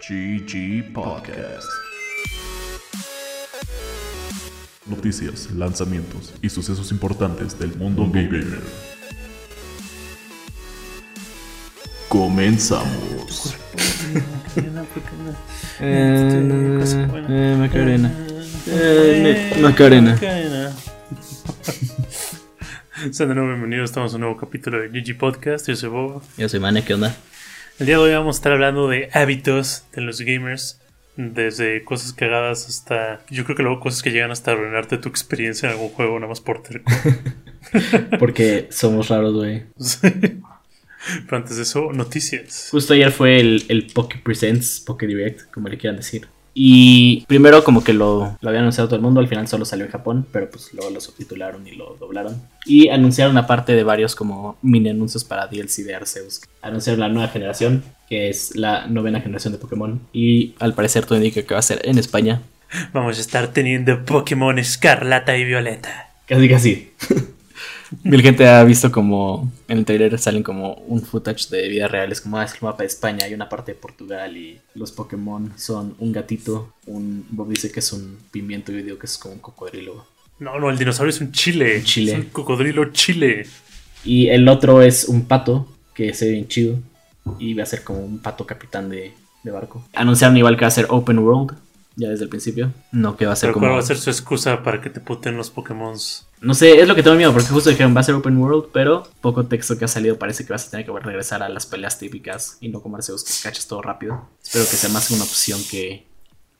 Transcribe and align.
GG 0.00 0.92
Podcast. 0.92 1.68
Noticias, 4.86 5.50
lanzamientos 5.52 6.32
y 6.42 6.48
sucesos 6.48 6.90
importantes 6.90 7.58
del 7.58 7.74
mundo 7.76 8.06
gamer. 8.10 8.60
Comenzamos. 12.08 13.54
Eh, 15.80 16.42
eh, 17.28 17.56
Macarena. 17.58 18.12
Eh, 18.66 19.52
me- 19.56 19.62
Macarena. 19.62 20.16
Sean 23.12 23.30
de 23.30 23.34
nuevo 23.34 23.48
bienvenidos, 23.48 23.88
estamos 23.90 24.12
en 24.12 24.16
un 24.16 24.20
nuevo 24.22 24.36
capítulo 24.36 24.78
de 24.78 24.88
GG 24.88 25.16
Podcast, 25.16 25.66
yo 25.68 25.76
soy 25.76 25.88
Bob. 25.88 26.22
Yo 26.36 26.48
soy 26.50 26.60
Mane, 26.60 26.84
¿qué 26.84 26.92
onda? 26.94 27.16
El 27.80 27.86
día 27.86 27.96
de 27.96 28.02
hoy 28.02 28.12
vamos 28.12 28.36
a 28.36 28.40
estar 28.40 28.52
hablando 28.52 28.88
de 28.88 29.08
hábitos 29.14 29.84
de 29.94 30.02
los 30.02 30.20
gamers, 30.20 30.78
desde 31.16 31.82
cosas 31.82 32.12
cagadas 32.12 32.68
hasta, 32.68 33.24
yo 33.30 33.44
creo 33.44 33.56
que 33.56 33.62
luego 33.62 33.80
cosas 33.80 34.02
que 34.02 34.10
llegan 34.10 34.30
hasta 34.30 34.50
arruinarte 34.50 34.98
tu 34.98 35.08
experiencia 35.08 35.66
en 35.66 35.76
algún 35.76 35.88
juego, 35.88 36.16
nada 36.16 36.28
más 36.28 36.42
por 36.42 36.62
terco. 36.62 36.92
Porque 38.18 38.68
somos 38.70 39.08
raros, 39.08 39.32
güey. 39.32 39.62
Pero 41.24 41.36
antes 41.38 41.56
de 41.56 41.62
eso, 41.62 41.90
noticias. 41.94 42.68
Justo 42.70 42.92
ayer 42.92 43.10
fue 43.12 43.40
el, 43.40 43.64
el 43.68 43.86
Poké 43.86 44.18
Presents, 44.18 44.80
Poké 44.80 45.06
Direct, 45.06 45.50
como 45.50 45.70
le 45.70 45.78
quieran 45.78 45.96
decir. 45.96 46.28
Y 46.54 47.24
primero 47.26 47.62
como 47.64 47.84
que 47.84 47.92
lo, 47.92 48.36
lo 48.40 48.48
había 48.48 48.60
anunciado 48.60 48.88
todo 48.88 48.96
el 48.96 49.02
mundo, 49.02 49.20
al 49.20 49.28
final 49.28 49.46
solo 49.48 49.64
salió 49.64 49.84
en 49.84 49.92
Japón, 49.92 50.26
pero 50.32 50.50
pues 50.50 50.72
luego 50.74 50.90
lo 50.90 51.00
subtitularon 51.00 51.66
y 51.66 51.72
lo 51.72 51.96
doblaron. 51.98 52.40
Y 52.66 52.88
anunciaron 52.88 53.36
aparte 53.38 53.72
de 53.72 53.84
varios 53.84 54.14
como 54.14 54.58
mini 54.62 54.90
anuncios 54.90 55.24
para 55.24 55.46
DLC 55.46 55.84
de 55.84 55.94
Arceus. 55.94 56.42
Anunciaron 56.62 57.00
la 57.00 57.08
nueva 57.08 57.28
generación, 57.28 57.84
que 58.08 58.28
es 58.28 58.56
la 58.56 58.86
novena 58.86 59.20
generación 59.20 59.52
de 59.52 59.58
Pokémon. 59.58 60.00
Y 60.12 60.54
al 60.58 60.74
parecer 60.74 61.06
todo 61.06 61.18
indica 61.18 61.42
que 61.42 61.54
va 61.54 61.60
a 61.60 61.62
ser 61.62 61.80
en 61.84 61.98
España. 61.98 62.42
Vamos 62.92 63.18
a 63.18 63.20
estar 63.20 63.48
teniendo 63.48 64.04
Pokémon 64.04 64.58
Escarlata 64.58 65.36
y 65.36 65.44
Violeta. 65.44 66.10
Casi 66.26 66.48
casi. 66.48 66.92
Mil 68.02 68.22
gente 68.22 68.46
ha 68.48 68.62
visto 68.64 68.90
como 68.90 69.50
en 69.68 69.78
el 69.78 69.84
trailer 69.84 70.18
salen 70.18 70.42
como 70.42 70.74
un 70.86 71.02
footage 71.02 71.48
de 71.48 71.68
vida 71.68 71.88
real. 71.88 72.12
Es 72.12 72.20
como, 72.20 72.38
ah, 72.38 72.44
es 72.44 72.54
el 72.54 72.62
mapa 72.62 72.82
de 72.82 72.88
España, 72.88 73.24
hay 73.24 73.34
una 73.34 73.48
parte 73.48 73.72
de 73.72 73.78
Portugal 73.78 74.36
y 74.36 74.60
los 74.74 74.92
Pokémon 74.92 75.52
son 75.56 75.94
un 75.98 76.12
gatito. 76.12 76.74
Un 76.86 77.26
Bob 77.30 77.48
dice 77.48 77.70
que 77.70 77.80
es 77.80 77.92
un 77.92 78.18
pimiento 78.30 78.72
yo 78.72 78.82
digo 78.82 78.98
que 78.98 79.06
es 79.06 79.18
como 79.18 79.34
un 79.34 79.40
cocodrilo. 79.40 80.06
No, 80.38 80.58
no, 80.58 80.70
el 80.70 80.78
dinosaurio 80.78 81.10
es 81.10 81.20
un 81.20 81.32
chile. 81.32 81.78
Un 81.78 81.84
chile. 81.84 82.12
Es 82.12 82.18
un 82.18 82.24
cocodrilo 82.26 82.92
chile. 82.92 83.46
Y 84.04 84.28
el 84.28 84.48
otro 84.48 84.82
es 84.82 85.04
un 85.04 85.26
pato 85.26 85.68
que 85.94 86.14
se 86.14 86.26
ve 86.26 86.32
bien 86.32 86.48
chido 86.48 86.78
y 87.38 87.52
va 87.54 87.64
a 87.64 87.66
ser 87.66 87.84
como 87.84 88.00
un 88.00 88.18
pato 88.20 88.46
capitán 88.46 88.88
de, 88.88 89.12
de 89.42 89.50
barco. 89.50 89.84
Anunciaron 89.94 90.36
igual 90.36 90.56
que 90.56 90.62
va 90.62 90.68
a 90.68 90.72
ser 90.72 90.86
Open 90.88 91.18
World 91.18 91.56
ya 91.96 92.08
desde 92.08 92.24
el 92.24 92.30
principio. 92.30 92.72
No 92.92 93.16
que 93.16 93.26
va 93.26 93.32
a 93.32 93.36
ser 93.36 93.48
Pero 93.48 93.54
como... 93.54 93.66
cuál 93.66 93.76
va 93.76 93.80
a 93.80 93.86
ser 93.86 93.98
su 93.98 94.10
excusa 94.10 94.62
para 94.62 94.80
que 94.80 94.90
te 94.90 95.00
puten 95.00 95.36
los 95.36 95.50
Pokémon. 95.50 95.96
No 96.40 96.54
sé, 96.54 96.80
es 96.80 96.88
lo 96.88 96.94
que 96.94 97.02
tengo 97.02 97.16
miedo, 97.16 97.32
porque 97.32 97.48
justo 97.48 97.68
dijeron 97.68 97.94
va 97.94 98.00
a 98.00 98.04
ser 98.04 98.14
open 98.14 98.38
world, 98.38 98.70
pero 98.72 99.02
poco 99.20 99.44
texto 99.46 99.76
que 99.76 99.84
ha 99.84 99.88
salido 99.88 100.18
parece 100.18 100.46
que 100.46 100.52
vas 100.52 100.66
a 100.66 100.70
tener 100.70 100.86
que 100.86 100.92
regresar 100.98 101.42
a 101.42 101.48
las 101.50 101.66
peleas 101.66 101.98
típicas 101.98 102.56
y 102.60 102.68
no 102.70 102.82
Arceus 102.94 103.24
que 103.24 103.32
cachas 103.42 103.66
todo 103.66 103.82
rápido. 103.82 104.26
Espero 104.42 104.64
que 104.64 104.76
sea 104.76 104.88
más 104.90 105.10
una 105.10 105.22
opción 105.24 105.60
que, 105.70 106.06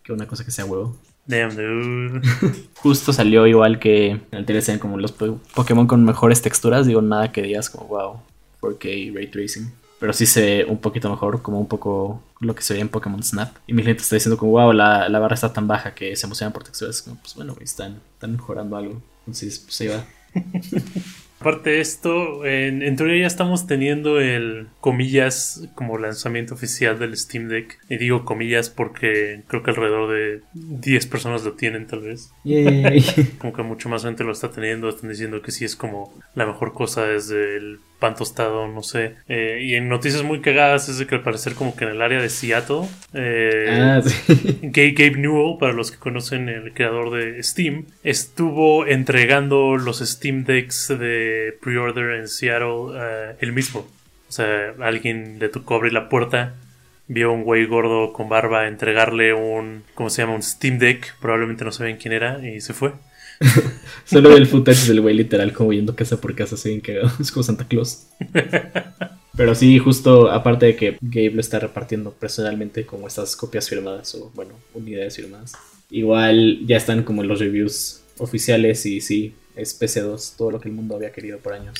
que 0.02 0.12
una 0.12 0.26
cosa 0.26 0.44
que 0.44 0.50
sea 0.50 0.66
huevo. 0.66 0.96
Damn, 1.26 1.54
dude. 1.54 2.20
Justo 2.76 3.12
salió 3.12 3.46
igual 3.46 3.78
que 3.78 4.10
en 4.10 4.26
el 4.32 4.62
sean 4.62 4.78
como 4.78 4.98
los 4.98 5.12
po- 5.12 5.40
Pokémon 5.54 5.86
con 5.86 6.04
mejores 6.04 6.42
texturas, 6.42 6.86
digo 6.86 7.00
nada 7.00 7.32
que 7.32 7.40
digas 7.42 7.70
como 7.70 7.86
wow, 7.88 8.20
4K 8.60 9.14
Ray 9.14 9.28
Tracing. 9.28 9.72
Pero 9.98 10.12
sí 10.14 10.24
se 10.26 10.40
ve 10.40 10.64
un 10.66 10.78
poquito 10.78 11.08
mejor, 11.10 11.40
como 11.42 11.60
un 11.60 11.68
poco 11.68 12.22
lo 12.40 12.54
que 12.54 12.62
se 12.62 12.72
veía 12.72 12.82
en 12.82 12.88
Pokémon 12.88 13.22
Snap. 13.22 13.54
Y 13.66 13.74
mi 13.74 13.82
gente 13.82 14.02
está 14.02 14.16
diciendo 14.16 14.38
como 14.38 14.52
wow, 14.52 14.72
la, 14.72 15.08
la 15.10 15.18
barra 15.18 15.34
está 15.34 15.52
tan 15.52 15.66
baja 15.68 15.94
que 15.94 16.16
se 16.16 16.26
emocionan 16.26 16.52
por 16.54 16.64
texturas. 16.64 17.02
Como, 17.02 17.16
pues 17.16 17.34
bueno, 17.34 17.54
están, 17.60 18.00
están 18.14 18.32
mejorando 18.32 18.76
algo. 18.78 19.02
Entonces, 19.20 19.58
pues 19.58 19.80
ahí 19.80 19.88
va. 19.88 20.04
Aparte 21.40 21.70
de 21.70 21.80
esto, 21.80 22.44
en, 22.44 22.82
en 22.82 22.96
teoría 22.96 23.22
ya 23.22 23.26
estamos 23.26 23.66
teniendo 23.66 24.20
el 24.20 24.66
comillas 24.80 25.66
como 25.74 25.96
lanzamiento 25.96 26.52
oficial 26.52 26.98
del 26.98 27.16
Steam 27.16 27.48
Deck. 27.48 27.78
Y 27.88 27.96
digo 27.96 28.26
comillas 28.26 28.68
porque 28.68 29.40
creo 29.46 29.62
que 29.62 29.70
alrededor 29.70 30.12
de 30.12 30.42
10 30.52 31.06
personas 31.06 31.42
lo 31.42 31.52
tienen 31.54 31.86
tal 31.86 32.00
vez. 32.00 32.30
Yay. 32.44 33.02
Como 33.38 33.54
que 33.54 33.62
mucho 33.62 33.88
más 33.88 34.02
gente 34.02 34.22
lo 34.22 34.32
está 34.32 34.50
teniendo. 34.50 34.90
Están 34.90 35.08
diciendo 35.08 35.40
que 35.40 35.50
sí 35.50 35.64
es 35.64 35.76
como 35.76 36.12
la 36.34 36.44
mejor 36.44 36.74
cosa 36.74 37.06
desde 37.06 37.56
el 37.56 37.80
pan 38.00 38.16
tostado, 38.16 38.66
no 38.66 38.82
sé. 38.82 39.14
Eh, 39.28 39.60
y 39.62 39.74
en 39.76 39.88
noticias 39.88 40.24
muy 40.24 40.40
cagadas 40.40 40.88
es 40.88 40.98
de 40.98 41.06
que 41.06 41.14
al 41.14 41.22
parecer 41.22 41.54
como 41.54 41.76
que 41.76 41.84
en 41.84 41.90
el 41.90 42.02
área 42.02 42.20
de 42.20 42.28
Seattle... 42.28 42.88
eh, 43.14 43.78
ah, 43.80 44.02
sí. 44.02 44.58
Gabe, 44.62 44.92
Gabe 44.92 45.18
Newell, 45.18 45.58
para 45.58 45.72
los 45.72 45.92
que 45.92 45.98
conocen 45.98 46.48
el 46.48 46.72
creador 46.72 47.10
de 47.12 47.40
Steam, 47.42 47.86
estuvo 48.02 48.86
entregando 48.86 49.76
los 49.76 50.00
Steam 50.00 50.44
Decks 50.44 50.88
de 50.88 51.56
pre-order 51.62 52.18
en 52.18 52.26
Seattle 52.26 52.98
eh, 52.98 53.36
él 53.40 53.52
mismo. 53.52 53.86
O 54.28 54.32
sea, 54.32 54.74
alguien 54.80 55.38
le 55.38 55.48
tocó 55.48 55.74
abrir 55.74 55.92
la 55.92 56.08
puerta, 56.08 56.54
vio 57.08 57.30
a 57.30 57.32
un 57.32 57.42
güey 57.42 57.66
gordo 57.66 58.12
con 58.12 58.28
barba 58.28 58.68
entregarle 58.68 59.34
un, 59.34 59.82
¿cómo 59.94 60.08
se 60.08 60.22
llama? 60.22 60.34
Un 60.34 60.42
Steam 60.42 60.78
Deck, 60.78 61.16
probablemente 61.20 61.64
no 61.64 61.72
sabían 61.72 61.98
quién 61.98 62.14
era, 62.14 62.38
y 62.46 62.60
se 62.60 62.72
fue. 62.72 62.92
Solo 64.04 64.36
el 64.36 64.46
footage 64.46 64.88
del 64.88 65.00
güey 65.00 65.16
literal 65.16 65.52
como 65.52 65.72
yendo 65.72 65.96
casa 65.96 66.20
por 66.20 66.34
casa, 66.34 66.56
bien 66.64 66.80
cagado. 66.80 67.10
Es 67.20 67.32
como 67.32 67.42
Santa 67.42 67.66
Claus. 67.66 68.06
Pero 69.36 69.54
sí, 69.54 69.78
justo 69.78 70.30
aparte 70.30 70.66
de 70.66 70.76
que 70.76 70.98
Gabe 71.00 71.30
lo 71.30 71.40
está 71.40 71.58
repartiendo 71.58 72.10
personalmente 72.12 72.84
como 72.84 73.06
estas 73.06 73.36
copias 73.36 73.68
firmadas 73.68 74.14
o, 74.14 74.30
bueno, 74.34 74.52
unidades 74.74 75.16
firmadas. 75.16 75.54
Igual 75.90 76.66
ya 76.66 76.76
están 76.76 77.04
como 77.04 77.22
los 77.22 77.40
reviews 77.40 78.02
oficiales 78.18 78.84
y 78.84 79.00
sí, 79.00 79.34
es 79.60 79.80
PC2, 79.80 80.36
todo 80.36 80.50
lo 80.50 80.60
que 80.60 80.68
el 80.68 80.74
mundo 80.74 80.96
había 80.96 81.12
querido 81.12 81.38
por 81.38 81.52
años. 81.52 81.74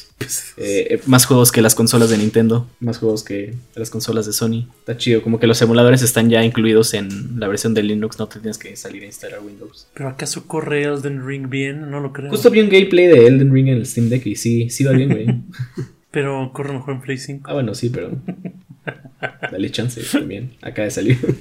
Eh, 0.56 0.86
eh, 0.90 1.00
más 1.06 1.26
juegos 1.26 1.50
que 1.50 1.62
las 1.62 1.74
consolas 1.74 2.10
de 2.10 2.18
Nintendo, 2.18 2.68
más 2.80 2.98
juegos 2.98 3.24
que 3.24 3.54
las 3.74 3.90
consolas 3.90 4.26
de 4.26 4.32
Sony. 4.32 4.68
Está 4.80 4.96
chido, 4.96 5.22
como 5.22 5.40
que 5.40 5.46
los 5.46 5.60
emuladores 5.62 6.02
están 6.02 6.28
ya 6.30 6.44
incluidos 6.44 6.94
en 6.94 7.40
la 7.40 7.48
versión 7.48 7.74
de 7.74 7.82
Linux, 7.82 8.18
no 8.18 8.28
te 8.28 8.40
tienes 8.40 8.58
que 8.58 8.76
salir 8.76 9.02
a 9.02 9.06
instalar 9.06 9.40
Windows. 9.40 9.88
¿Pero 9.94 10.08
acaso 10.08 10.46
corre 10.46 10.84
Elden 10.84 11.26
Ring 11.26 11.48
bien? 11.48 11.90
No 11.90 12.00
lo 12.00 12.12
creo. 12.12 12.30
Justo 12.30 12.50
vi 12.50 12.60
un 12.60 12.68
gameplay 12.68 13.06
de 13.06 13.26
Elden 13.26 13.52
Ring 13.52 13.68
en 13.68 13.78
el 13.78 13.86
Steam 13.86 14.08
Deck 14.08 14.26
y 14.26 14.36
sí, 14.36 14.70
sí 14.70 14.84
va 14.84 14.92
bien, 14.92 15.10
güey. 15.10 15.26
Pero 16.10 16.50
corre 16.52 16.72
mejor 16.72 16.94
en 16.94 17.00
Play 17.00 17.18
5. 17.18 17.48
Ah, 17.48 17.54
bueno, 17.54 17.72
sí, 17.74 17.88
pero. 17.88 18.10
Dale 19.52 19.70
chance 19.70 20.02
también. 20.10 20.52
Acaba 20.60 20.84
de 20.86 20.90
salir. 20.90 21.18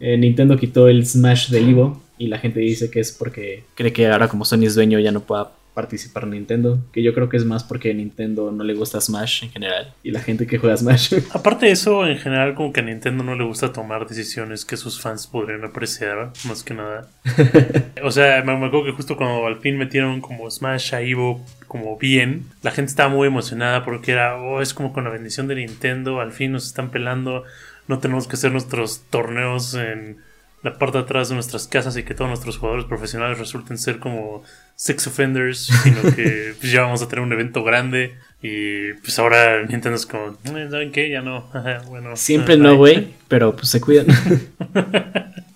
Eh, 0.00 0.16
Nintendo 0.16 0.56
quitó 0.56 0.88
el 0.88 1.04
Smash 1.04 1.50
del 1.50 1.70
Evo 1.70 2.00
y 2.18 2.28
la 2.28 2.38
gente 2.38 2.60
dice 2.60 2.90
que 2.90 3.00
es 3.00 3.12
porque 3.12 3.64
cree 3.74 3.92
que 3.92 4.06
ahora, 4.08 4.28
como 4.28 4.44
Sony 4.44 4.64
es 4.64 4.74
dueño, 4.74 4.98
ya 4.98 5.12
no 5.12 5.20
pueda 5.20 5.52
participar 5.78 6.24
en 6.24 6.30
Nintendo. 6.30 6.80
Que 6.92 7.04
yo 7.04 7.14
creo 7.14 7.28
que 7.28 7.36
es 7.36 7.44
más 7.44 7.62
porque 7.62 7.92
a 7.92 7.94
Nintendo 7.94 8.50
no 8.50 8.64
le 8.64 8.74
gusta 8.74 9.00
Smash 9.00 9.44
en 9.44 9.50
general 9.50 9.94
y 10.02 10.10
la 10.10 10.18
gente 10.18 10.44
que 10.48 10.58
juega 10.58 10.76
Smash. 10.76 11.14
Aparte 11.32 11.66
de 11.66 11.72
eso, 11.72 12.04
en 12.04 12.18
general, 12.18 12.56
como 12.56 12.72
que 12.72 12.80
a 12.80 12.82
Nintendo 12.82 13.22
no 13.22 13.36
le 13.36 13.44
gusta 13.44 13.72
tomar 13.72 14.08
decisiones 14.08 14.64
que 14.64 14.76
sus 14.76 15.00
fans 15.00 15.28
podrían 15.28 15.64
apreciar, 15.64 16.32
más 16.48 16.64
que 16.64 16.74
nada. 16.74 17.08
o 18.02 18.10
sea, 18.10 18.42
me, 18.42 18.56
me 18.56 18.66
acuerdo 18.66 18.86
que 18.86 18.92
justo 18.92 19.16
cuando 19.16 19.46
al 19.46 19.60
fin 19.60 19.78
metieron 19.78 20.20
como 20.20 20.50
Smash 20.50 20.96
a 20.96 21.00
Evo 21.00 21.46
como 21.68 21.96
bien, 21.96 22.46
la 22.62 22.72
gente 22.72 22.90
estaba 22.90 23.08
muy 23.08 23.28
emocionada 23.28 23.84
porque 23.84 24.10
era, 24.10 24.36
oh, 24.36 24.60
es 24.60 24.74
como 24.74 24.92
con 24.92 25.04
la 25.04 25.10
bendición 25.10 25.46
de 25.46 25.54
Nintendo, 25.54 26.20
al 26.20 26.32
fin 26.32 26.50
nos 26.50 26.66
están 26.66 26.90
pelando, 26.90 27.44
no 27.86 28.00
tenemos 28.00 28.26
que 28.26 28.34
hacer 28.34 28.50
nuestros 28.50 29.02
torneos 29.10 29.74
en 29.74 30.16
la 30.62 30.76
parte 30.78 30.98
de 30.98 31.04
atrás 31.04 31.28
de 31.28 31.34
nuestras 31.34 31.68
casas 31.68 31.96
y 31.96 32.02
que 32.02 32.14
todos 32.14 32.28
nuestros 32.28 32.58
jugadores 32.58 32.84
profesionales 32.86 33.38
resulten 33.38 33.78
ser 33.78 33.98
como 33.98 34.42
sex 34.74 35.06
offenders, 35.06 35.66
sino 35.82 36.02
que 36.14 36.54
pues, 36.60 36.72
ya 36.72 36.82
vamos 36.82 37.02
a 37.02 37.08
tener 37.08 37.24
un 37.24 37.32
evento 37.32 37.62
grande 37.64 38.16
y 38.42 38.92
pues 38.94 39.18
ahora 39.18 39.60
Nintendo 39.62 39.96
es 39.96 40.06
como, 40.06 40.36
"Eh, 40.44 40.68
¿saben 40.70 40.92
qué? 40.92 41.10
Ya 41.10 41.22
no. 41.22 41.50
Bueno, 41.88 42.16
Siempre 42.16 42.56
no, 42.58 42.70
bye". 42.70 42.76
güey, 42.76 43.14
pero 43.28 43.54
pues 43.54 43.68
se 43.68 43.80
cuidan. 43.80 44.06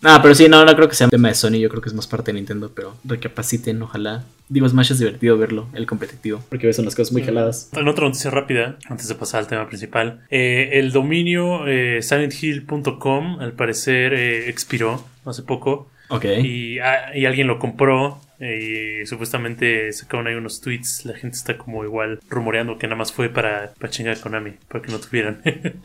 No, 0.02 0.20
pero 0.20 0.34
sí, 0.34 0.48
no, 0.48 0.64
no 0.64 0.74
creo 0.74 0.88
que 0.88 0.94
sea 0.96 1.06
un 1.06 1.10
tema 1.12 1.28
de 1.28 1.34
Sony, 1.34 1.58
yo 1.60 1.68
creo 1.68 1.80
que 1.80 1.88
es 1.88 1.94
más 1.94 2.06
parte 2.06 2.32
de 2.32 2.38
Nintendo, 2.38 2.72
pero 2.74 2.96
recapaciten, 3.04 3.80
ojalá. 3.82 4.24
Digo, 4.48 4.68
Smash 4.68 4.92
es 4.92 4.98
divertido 4.98 5.38
verlo, 5.38 5.68
el 5.72 5.86
competitivo, 5.86 6.44
porque 6.48 6.66
ves 6.66 6.78
unas 6.78 6.94
cosas 6.94 7.12
muy 7.12 7.22
jaladas. 7.22 7.70
En 7.74 7.88
otra 7.88 8.04
noticia 8.06 8.30
rápida, 8.30 8.76
antes 8.88 9.08
de 9.08 9.14
pasar 9.14 9.40
al 9.40 9.46
tema 9.46 9.66
principal, 9.68 10.20
eh, 10.30 10.70
el 10.74 10.92
dominio 10.92 11.66
eh, 11.68 12.02
silenthill.com 12.02 13.40
al 13.40 13.52
parecer 13.52 14.12
eh, 14.14 14.48
expiró 14.48 15.04
hace 15.24 15.42
poco 15.42 15.88
Ok. 16.08 16.24
y, 16.42 16.78
ah, 16.80 17.16
y 17.16 17.24
alguien 17.24 17.46
lo 17.46 17.58
compró 17.58 18.20
eh, 18.40 19.02
y 19.02 19.06
supuestamente 19.06 19.92
sacaron 19.92 20.26
ahí 20.26 20.34
unos 20.34 20.60
tweets. 20.60 21.04
La 21.06 21.14
gente 21.14 21.36
está 21.36 21.56
como 21.56 21.84
igual 21.84 22.18
rumoreando 22.28 22.76
que 22.76 22.88
nada 22.88 22.96
más 22.96 23.12
fue 23.12 23.28
para, 23.28 23.72
para 23.78 23.90
chingar 23.90 24.16
a 24.16 24.20
Konami, 24.20 24.54
para 24.68 24.82
que 24.82 24.90
no 24.90 24.98
tuvieran 24.98 25.40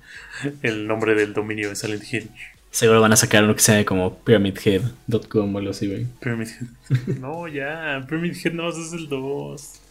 el 0.63 0.87
nombre 0.87 1.13
del 1.13 1.33
dominio 1.33 1.69
de 1.69 1.75
Silent 1.75 2.03
Hill. 2.11 2.29
Seguro 2.77 3.01
van 3.01 3.12
a 3.12 3.15
sacar 3.15 3.44
uno 3.44 3.56
que 3.56 3.62
sea 3.62 3.83
como 3.83 4.19
pyramidhead.com 4.19 5.56
o 5.56 5.57
algo 5.57 5.71
así, 5.71 5.88
güey. 5.88 6.06
Pyramid 6.19 6.47
Head. 6.47 7.18
No, 7.19 7.47
ya, 7.47 8.06
Pyramid 8.07 8.35
Head 8.35 8.53
no, 8.53 8.69
ese 8.69 8.81
es 8.81 8.94
el 8.94 9.09
2. 9.09 9.81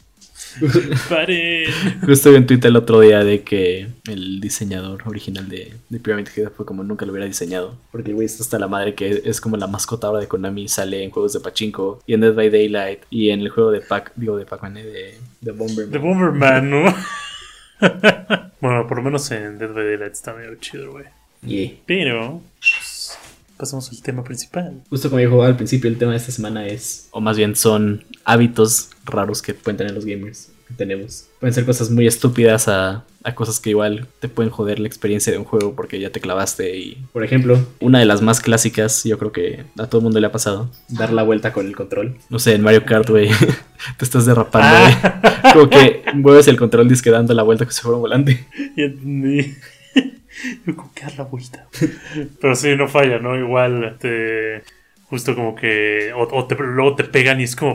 Paren. 1.08 1.64
Justo 2.06 2.30
vi 2.30 2.36
en 2.36 2.46
Twitter 2.46 2.68
el 2.68 2.76
otro 2.76 3.00
día 3.00 3.24
de 3.24 3.42
que 3.42 3.88
el 4.06 4.40
diseñador 4.40 5.02
original 5.04 5.48
de, 5.48 5.74
de 5.88 5.98
Pyramid 5.98 6.28
Head 6.36 6.52
fue 6.52 6.64
como 6.64 6.84
nunca 6.84 7.04
lo 7.04 7.10
hubiera 7.10 7.26
diseñado. 7.26 7.76
Porque 7.90 8.12
güey 8.12 8.26
está 8.26 8.44
hasta 8.44 8.60
la 8.60 8.68
madre 8.68 8.94
que 8.94 9.20
es 9.24 9.40
como 9.40 9.56
la 9.56 9.66
mascota 9.66 10.06
ahora 10.06 10.20
de 10.20 10.28
Konami. 10.28 10.68
Sale 10.68 11.02
en 11.02 11.10
juegos 11.10 11.32
de 11.32 11.40
Pachinko 11.40 12.04
y 12.06 12.14
en 12.14 12.20
Dead 12.20 12.34
by 12.34 12.50
Daylight 12.50 13.00
y 13.10 13.30
en 13.30 13.40
el 13.40 13.48
juego 13.48 13.72
de 13.72 13.80
Pac, 13.80 14.12
digo 14.14 14.36
de 14.36 14.46
Pac-Man, 14.46 14.76
eh, 14.76 14.84
de, 14.84 15.18
de 15.40 15.50
Bomberman. 15.50 15.90
The 15.90 15.98
Bomberman, 15.98 16.70
¿no? 16.70 16.94
bueno, 18.60 18.86
por 18.86 18.98
lo 18.98 19.02
menos 19.02 19.28
en 19.32 19.58
Dead 19.58 19.72
by 19.74 19.84
Daylight 19.84 20.12
está 20.12 20.34
medio 20.34 20.54
chido, 20.60 20.92
güey. 20.92 21.15
Yeah. 21.46 21.72
Pero, 21.86 22.42
pues, 22.58 23.18
pasamos 23.56 23.90
al 23.90 24.02
tema 24.02 24.24
principal. 24.24 24.82
Justo 24.90 25.08
como 25.08 25.20
dijo 25.20 25.42
al 25.42 25.56
principio, 25.56 25.88
el 25.88 25.98
tema 25.98 26.12
de 26.12 26.18
esta 26.18 26.32
semana 26.32 26.66
es, 26.66 27.08
o 27.10 27.20
más 27.20 27.36
bien 27.36 27.56
son 27.56 28.04
hábitos 28.24 28.90
raros 29.04 29.42
que 29.42 29.54
pueden 29.54 29.76
tener 29.78 29.94
los 29.94 30.04
gamers. 30.04 30.50
Que 30.68 30.74
tenemos. 30.74 31.26
Pueden 31.38 31.54
ser 31.54 31.64
cosas 31.64 31.90
muy 31.90 32.08
estúpidas 32.08 32.66
a, 32.66 33.04
a 33.22 33.34
cosas 33.36 33.60
que 33.60 33.70
igual 33.70 34.08
te 34.18 34.28
pueden 34.28 34.50
joder 34.50 34.80
la 34.80 34.88
experiencia 34.88 35.32
de 35.32 35.38
un 35.38 35.44
juego 35.44 35.76
porque 35.76 36.00
ya 36.00 36.10
te 36.10 36.20
clavaste. 36.20 36.76
Y, 36.76 37.06
por 37.12 37.22
ejemplo, 37.22 37.64
una 37.78 38.00
de 38.00 38.04
las 38.04 38.20
más 38.20 38.40
clásicas, 38.40 39.04
yo 39.04 39.16
creo 39.16 39.30
que 39.30 39.64
a 39.78 39.86
todo 39.86 40.00
el 40.00 40.04
mundo 40.04 40.18
le 40.18 40.26
ha 40.26 40.32
pasado, 40.32 40.68
dar 40.88 41.12
la 41.12 41.22
vuelta 41.22 41.52
con 41.52 41.66
el 41.66 41.76
control. 41.76 42.16
No 42.30 42.40
sé, 42.40 42.54
en 42.54 42.62
Mario 42.62 42.84
Kart, 42.84 43.08
güey, 43.08 43.28
te 43.98 44.04
estás 44.04 44.26
derrapando, 44.26 44.76
güey. 44.80 45.52
Como 45.52 45.70
que 45.70 46.02
mueves 46.14 46.48
el 46.48 46.56
control 46.56 46.88
disque 46.88 47.10
dando 47.10 47.32
la 47.32 47.44
vuelta 47.44 47.64
que 47.64 47.72
se 47.72 47.82
fuera 47.82 47.96
un 47.96 48.02
volante. 48.02 48.44
Ya 48.76 48.86
entendí. 48.86 49.54
Yo 50.66 50.76
como 50.76 50.92
que 50.94 51.02
dar 51.02 51.16
la 51.18 51.24
vuelta. 51.24 51.66
Pero 52.40 52.54
sí, 52.54 52.76
no 52.76 52.88
falla, 52.88 53.18
¿no? 53.18 53.36
Igual, 53.36 53.96
te, 53.98 54.62
justo 55.04 55.34
como 55.34 55.54
que. 55.54 56.12
O, 56.14 56.22
o 56.22 56.46
te- 56.46 56.56
luego 56.56 56.94
te 56.94 57.04
pegan 57.04 57.40
y 57.40 57.44
es 57.44 57.56
como. 57.56 57.74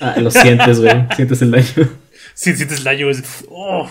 Ah, 0.00 0.14
lo 0.20 0.30
sientes, 0.30 0.80
güey, 0.80 1.06
sientes 1.16 1.42
el 1.42 1.50
daño. 1.50 1.88
Si 2.34 2.54
sientes 2.54 2.78
el 2.78 2.84
daño, 2.84 3.10
es. 3.10 3.46
Oh. 3.50 3.88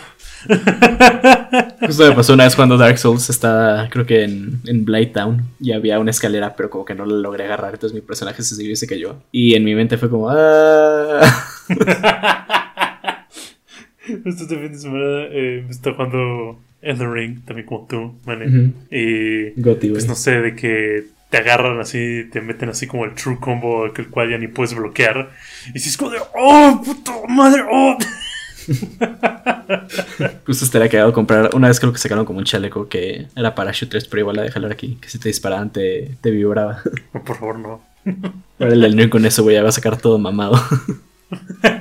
Justo 1.81 2.07
me 2.07 2.15
pasó 2.15 2.33
una 2.33 2.43
vez 2.43 2.55
cuando 2.55 2.77
Dark 2.77 2.97
Souls 2.99 3.29
estaba, 3.29 3.89
creo 3.89 4.05
que 4.05 4.23
en, 4.23 4.61
en 4.65 4.85
Blight 4.85 5.13
Town, 5.13 5.43
y 5.59 5.71
había 5.73 5.99
una 5.99 6.11
escalera, 6.11 6.55
pero 6.55 6.69
como 6.69 6.85
que 6.85 6.93
no 6.95 7.05
la 7.05 7.15
logré 7.15 7.45
agarrar, 7.45 7.73
entonces 7.73 7.95
mi 7.95 8.01
personaje 8.01 8.43
se 8.43 8.55
siguió 8.55 8.71
y 8.71 8.75
se 8.75 8.87
cayó. 8.87 9.17
Y 9.31 9.55
en 9.55 9.63
mi 9.63 9.73
mente 9.75 9.97
fue 9.97 10.09
como, 10.09 10.29
ah. 10.29 11.19
Este 14.25 14.45
fin 14.47 14.71
de 14.71 14.77
semana 14.77 15.25
eh, 15.31 15.63
me 15.65 15.71
está 15.71 15.91
jugando 15.93 16.59
Elden 16.81 17.13
Ring, 17.13 17.45
también 17.45 17.67
como 17.67 17.87
tú, 17.87 18.15
man. 18.25 18.41
Ujú. 18.41 18.73
Y. 18.95 19.59
Goti. 19.59 19.89
Pues 19.89 20.07
no 20.07 20.15
sé, 20.15 20.41
de 20.41 20.55
que 20.55 21.05
te 21.29 21.37
agarran 21.37 21.79
así, 21.79 22.25
te 22.31 22.41
meten 22.41 22.69
así 22.69 22.87
como 22.87 23.05
el 23.05 23.13
true 23.13 23.37
combo, 23.39 23.85
el 23.85 24.07
cual 24.09 24.29
ya 24.29 24.37
ni 24.37 24.47
puedes 24.47 24.73
bloquear. 24.73 25.31
Y 25.73 25.79
si 25.79 25.89
es 25.89 25.97
como 25.97 26.11
de, 26.11 26.19
¡oh, 26.35 26.81
puta 26.83 27.11
madre! 27.27 27.63
¡oh! 27.69 27.97
Justo 30.45 30.65
estaría 30.65 30.89
quedado 30.89 31.13
comprar. 31.13 31.49
Una 31.53 31.67
vez 31.67 31.79
creo 31.79 31.91
que 31.91 31.99
sacaron 31.99 32.25
como 32.25 32.39
un 32.39 32.45
chaleco 32.45 32.87
que 32.87 33.27
era 33.35 33.55
para 33.55 33.71
shooters, 33.71 34.07
pero 34.07 34.21
igual 34.21 34.39
a 34.39 34.43
dejarlo 34.43 34.69
aquí, 34.69 34.97
que 35.01 35.09
si 35.09 35.19
te 35.19 35.29
disparaban 35.29 35.71
te, 35.71 36.17
te 36.21 36.31
vibraba. 36.31 36.81
Por 37.11 37.37
favor, 37.37 37.59
no. 37.59 37.81
Ahora 38.59 38.73
el 38.73 38.97
Ring 38.97 39.09
con 39.09 39.25
eso, 39.25 39.43
güey, 39.43 39.55
ya 39.55 39.63
va 39.63 39.69
a 39.69 39.73
sacar 39.73 39.97
todo 39.97 40.17
mamado. 40.17 40.61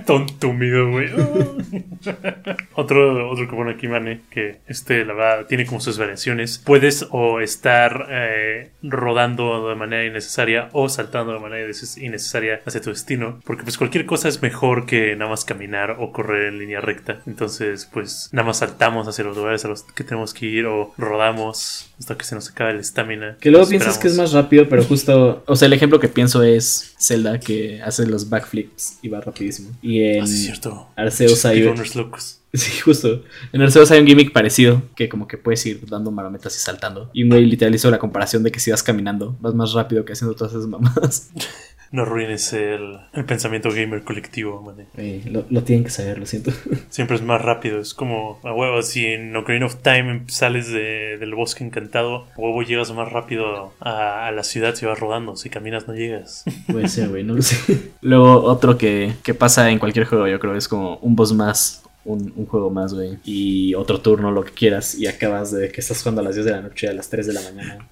Tontumido, 0.07 0.91
güey. 0.91 1.09
otro, 2.75 3.31
otro 3.31 3.49
que 3.49 3.57
pone 3.57 3.73
aquí, 3.73 3.89
Mane, 3.89 4.23
que 4.31 4.61
este, 4.67 5.05
la 5.05 5.15
verdad, 5.15 5.47
tiene 5.47 5.67
como 5.67 5.81
sus 5.81 5.99
variaciones. 5.99 6.59
Puedes 6.65 7.09
o 7.11 7.41
estar 7.41 8.07
eh, 8.09 8.71
rodando 8.83 9.69
de 9.69 9.75
manera 9.75 10.05
innecesaria 10.05 10.69
o 10.73 10.89
saltando 10.89 11.33
de 11.33 11.41
manera 11.41 11.69
innecesaria 11.97 12.61
hacia 12.65 12.81
tu 12.81 12.91
destino. 12.91 13.41
Porque 13.45 13.65
pues 13.65 13.79
cualquier 13.79 14.07
cosa 14.07 14.29
es 14.29 14.43
mejor 14.43 14.87
que 14.87 15.17
nada 15.17 15.31
más 15.31 15.45
caminar 15.45 15.97
o 15.99 16.13
correr 16.13 16.49
en 16.49 16.59
línea 16.59 16.81
recta. 16.81 17.21
Entonces, 17.27 17.89
pues 17.93 18.31
nada 18.33 18.47
más 18.47 18.59
saltamos 18.59 19.09
hacia 19.09 19.25
los 19.25 19.37
lugares 19.37 19.65
a 19.65 19.69
los 19.69 19.83
que 19.83 20.05
tenemos 20.05 20.33
que 20.33 20.47
ir 20.47 20.67
o 20.67 20.95
rodamos 20.97 21.93
hasta 21.99 22.17
que 22.17 22.25
se 22.25 22.35
nos 22.35 22.51
acabe 22.51 22.75
la 22.75 22.81
estamina. 22.81 23.37
Que 23.41 23.51
luego 23.51 23.69
piensas 23.69 23.99
que 23.99 24.09
es 24.09 24.17
más 24.17 24.33
rápido, 24.33 24.69
pero 24.69 24.85
justo. 24.85 25.43
O 25.47 25.57
sea, 25.57 25.67
el 25.67 25.73
ejemplo 25.73 25.99
que 25.99 26.09
pienso 26.09 26.43
es 26.43 26.95
Zelda, 27.01 27.41
que 27.41 27.83
hace 27.83 28.07
los 28.07 28.29
backflips 28.29 28.99
y 29.03 29.09
va 29.09 29.21
rapidísimo. 29.21 29.71
Y 29.83 30.03
en 30.03 30.23
Ah, 30.23 30.27
sí, 30.27 30.35
es 30.35 30.43
cierto. 30.45 30.89
Arceus 30.97 31.45
hay. 31.45 31.63
Locos. 31.95 32.41
Sí, 32.57 32.81
justo. 32.81 33.23
En 33.53 33.61
Arceus 33.61 33.91
hay 33.91 34.01
un 34.01 34.07
gimmick 34.07 34.33
parecido, 34.33 34.83
que 34.95 35.11
como 35.11 35.29
que 35.29 35.37
puedes 35.37 35.67
ir 35.67 35.87
dando 35.89 36.11
marometas 36.11 36.57
y 36.57 36.59
saltando. 36.59 37.11
Y 37.13 37.25
un 37.25 37.29
güey 37.29 37.45
literal 37.45 37.75
hizo 37.75 37.91
la 37.91 37.99
comparación 37.99 38.43
de 38.45 38.51
que 38.51 38.61
si 38.61 38.71
vas 38.71 38.83
caminando, 38.83 39.37
vas 39.41 39.53
más 39.53 39.73
rápido 39.73 40.07
que 40.07 40.15
haciendo 40.15 40.35
todas 40.35 40.55
esas 40.55 40.67
mamadas. 40.67 41.31
No 41.93 42.03
arruines 42.03 42.53
el, 42.53 42.99
el 43.13 43.25
pensamiento 43.25 43.71
gamer 43.71 44.03
colectivo, 44.03 44.61
man. 44.63 44.87
lo, 45.31 45.45
lo 45.49 45.63
tienen 45.63 45.85
que 45.85 45.91
saber, 45.91 46.19
lo 46.19 46.27
siento. 46.27 46.51
Siempre 46.91 47.17
es 47.17 47.23
más 47.23 47.41
rápido. 47.41 47.79
Es 47.81 47.95
como, 47.95 48.41
a 48.45 48.53
huevo, 48.53 48.83
si 48.83 49.07
en 49.07 49.35
Ocarina 49.37 49.67
of 49.67 49.77
Time 49.83 50.25
sales 50.29 50.69
de- 50.73 51.17
del 51.19 51.35
bosque 51.35 51.65
encantado, 51.65 52.27
a 52.37 52.39
huevo 52.41 52.63
llegas 52.63 52.93
más 52.93 53.11
rápido 53.13 53.73
a, 53.81 54.27
a 54.27 54.33
la 54.33 54.43
ciudad 54.43 54.75
si 54.75 54.85
vas 54.87 54.99
rodando. 54.99 55.37
Si 55.37 55.49
caminas 55.51 55.87
no 55.87 55.95
llegas. 55.95 56.45
Puede 56.71 56.89
ser, 56.89 57.09
güey, 57.09 57.23
no 57.25 57.35
lo 57.35 57.43
sé. 57.43 57.57
Luego 58.03 58.43
otro 58.43 58.77
que, 58.77 59.13
que 59.23 59.35
pasa 59.35 59.71
en 59.71 59.79
cualquier 59.79 60.07
juego, 60.07 60.27
yo 60.27 60.39
creo, 60.41 60.57
es 60.57 60.69
como 60.69 60.97
un 60.99 61.15
boss 61.17 61.33
más. 61.33 61.83
Un, 62.05 62.33
un 62.37 62.47
juego 62.47 62.71
más, 62.71 62.95
güey. 62.95 63.19
Y 63.25 63.75
otro 63.75 64.01
turno, 64.01 64.31
lo 64.31 64.45
que 64.45 64.53
quieras. 64.53 64.95
Y 64.95 65.09
acabas 65.09 65.51
de 65.51 65.73
que 65.73 65.81
estás 65.81 65.99
jugando 66.03 66.21
a 66.21 66.25
las 66.25 66.37
10 66.37 66.45
de 66.47 66.53
la 66.53 66.61
noche, 66.61 66.89
a 66.89 66.93
las 66.93 67.11
3 67.11 67.27
de 67.27 67.33
la 67.33 67.41
mañana. 67.43 67.89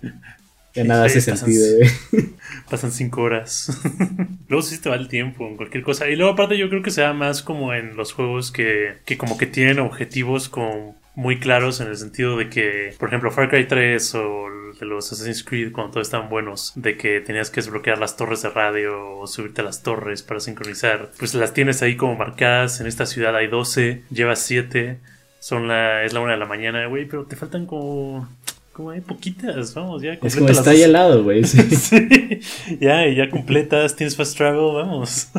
Que 0.74 0.82
nada 0.84 1.04
hace 1.04 1.20
sentido, 1.20 1.64
güey. 1.76 2.30
Pasan 2.70 2.90
cinco 2.90 3.22
horas. 3.22 3.80
luego 4.48 4.62
sí 4.62 4.78
te 4.78 4.90
va 4.90 4.96
el 4.96 5.08
tiempo 5.08 5.46
en 5.46 5.56
cualquier 5.56 5.84
cosa. 5.84 6.08
Y 6.08 6.16
luego 6.16 6.32
aparte 6.32 6.58
yo 6.58 6.68
creo 6.68 6.82
que 6.82 6.90
se 6.90 7.00
da 7.00 7.12
más 7.12 7.42
como 7.42 7.72
en 7.72 7.96
los 7.96 8.12
juegos 8.12 8.50
que, 8.50 8.96
que 9.04 9.16
como 9.16 9.38
que 9.38 9.46
tienen 9.46 9.78
objetivos 9.78 10.48
como 10.48 10.96
muy 11.14 11.38
claros 11.38 11.80
en 11.80 11.88
el 11.88 11.96
sentido 11.96 12.36
de 12.36 12.50
que, 12.50 12.94
por 12.98 13.08
ejemplo, 13.08 13.30
Far 13.30 13.48
Cry 13.48 13.68
3 13.68 14.14
o 14.16 14.46
de 14.78 14.86
los 14.86 15.12
Assassin's 15.12 15.44
Creed 15.44 15.72
cuando 15.72 15.92
todos 15.92 16.08
estaban 16.08 16.28
buenos, 16.28 16.72
de 16.74 16.96
que 16.96 17.20
tenías 17.20 17.50
que 17.50 17.60
desbloquear 17.60 17.98
las 17.98 18.16
torres 18.16 18.42
de 18.42 18.50
radio 18.50 19.18
o 19.18 19.26
subirte 19.28 19.60
a 19.60 19.64
las 19.64 19.84
torres 19.84 20.22
para 20.22 20.40
sincronizar, 20.40 21.12
pues 21.18 21.34
las 21.34 21.54
tienes 21.54 21.82
ahí 21.82 21.96
como 21.96 22.16
marcadas, 22.16 22.80
en 22.80 22.88
esta 22.88 23.06
ciudad 23.06 23.36
hay 23.36 23.46
12, 23.46 24.02
llevas 24.10 24.40
7, 24.40 24.98
son 25.38 25.68
la, 25.68 26.02
es 26.02 26.12
la 26.12 26.20
una 26.20 26.32
de 26.32 26.38
la 26.38 26.46
mañana, 26.46 26.86
güey, 26.86 27.06
pero 27.06 27.24
te 27.26 27.36
faltan 27.36 27.66
como, 27.66 28.28
como 28.74 28.90
hay 28.90 29.00
poquitas, 29.00 29.72
vamos, 29.72 30.02
ya. 30.02 30.14
Es 30.14 30.34
como 30.36 30.48
está 30.48 30.70
ahí 30.70 30.82
al 30.82 30.92
lado, 30.92 31.22
güey. 31.22 31.44
sí. 31.44 31.62
Sí, 31.70 32.78
ya, 32.80 33.06
y 33.06 33.14
ya 33.14 33.30
completas, 33.30 33.94
tienes 33.94 34.16
fast 34.16 34.36
travel, 34.36 34.74
vamos. 34.74 35.28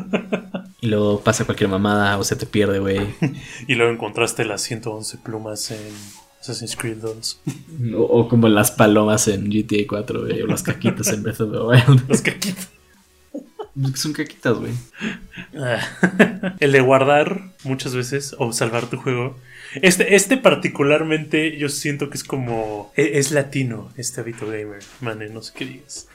Y 0.82 0.88
luego 0.88 1.20
pasa 1.22 1.46
cualquier 1.46 1.68
mamada 1.68 2.16
o 2.20 2.24
se 2.24 2.36
te 2.36 2.46
pierde, 2.46 2.78
güey. 2.78 3.00
Y 3.68 3.74
luego 3.74 3.92
encontraste 3.92 4.46
las 4.46 4.62
111 4.62 5.18
plumas 5.18 5.72
en 5.72 5.80
Assassin's 6.40 6.76
Creed 6.76 6.98
2. 6.98 7.42
O, 7.96 8.02
o 8.04 8.28
como 8.28 8.48
las 8.50 8.70
palomas 8.70 9.28
en 9.28 9.50
GTA 9.50 9.88
4, 9.88 10.22
güey. 10.22 10.44
O 10.44 10.46
las 10.46 10.62
caquitas 10.62 11.08
en 11.08 11.24
Breath 11.24 11.42
of 11.42 11.52
the 11.52 11.58
Wild. 11.58 12.08
Los 12.08 12.22
caquitos. 12.22 12.68
Son 13.96 14.14
caquitas, 14.14 14.58
güey. 14.58 14.74
Ah. 15.58 16.56
El 16.60 16.72
de 16.72 16.82
guardar 16.82 17.42
muchas 17.64 17.96
veces 17.96 18.36
o 18.38 18.54
salvar 18.54 18.88
tu 18.88 18.98
juego. 18.98 19.38
Este, 19.82 20.16
este 20.16 20.38
particularmente 20.38 21.58
yo 21.58 21.70
siento 21.70 22.10
que 22.10 22.18
es 22.18 22.24
como... 22.24 22.92
e- 22.96 23.18
Es, 23.20 23.32
latino 23.32 23.92
este 23.98 24.22
hábito 24.22 24.46
gamer, 24.48 24.80
man, 25.02 25.20
no 25.34 25.42
sé 25.42 25.54
qué 25.56 25.66
digas. 25.66 26.08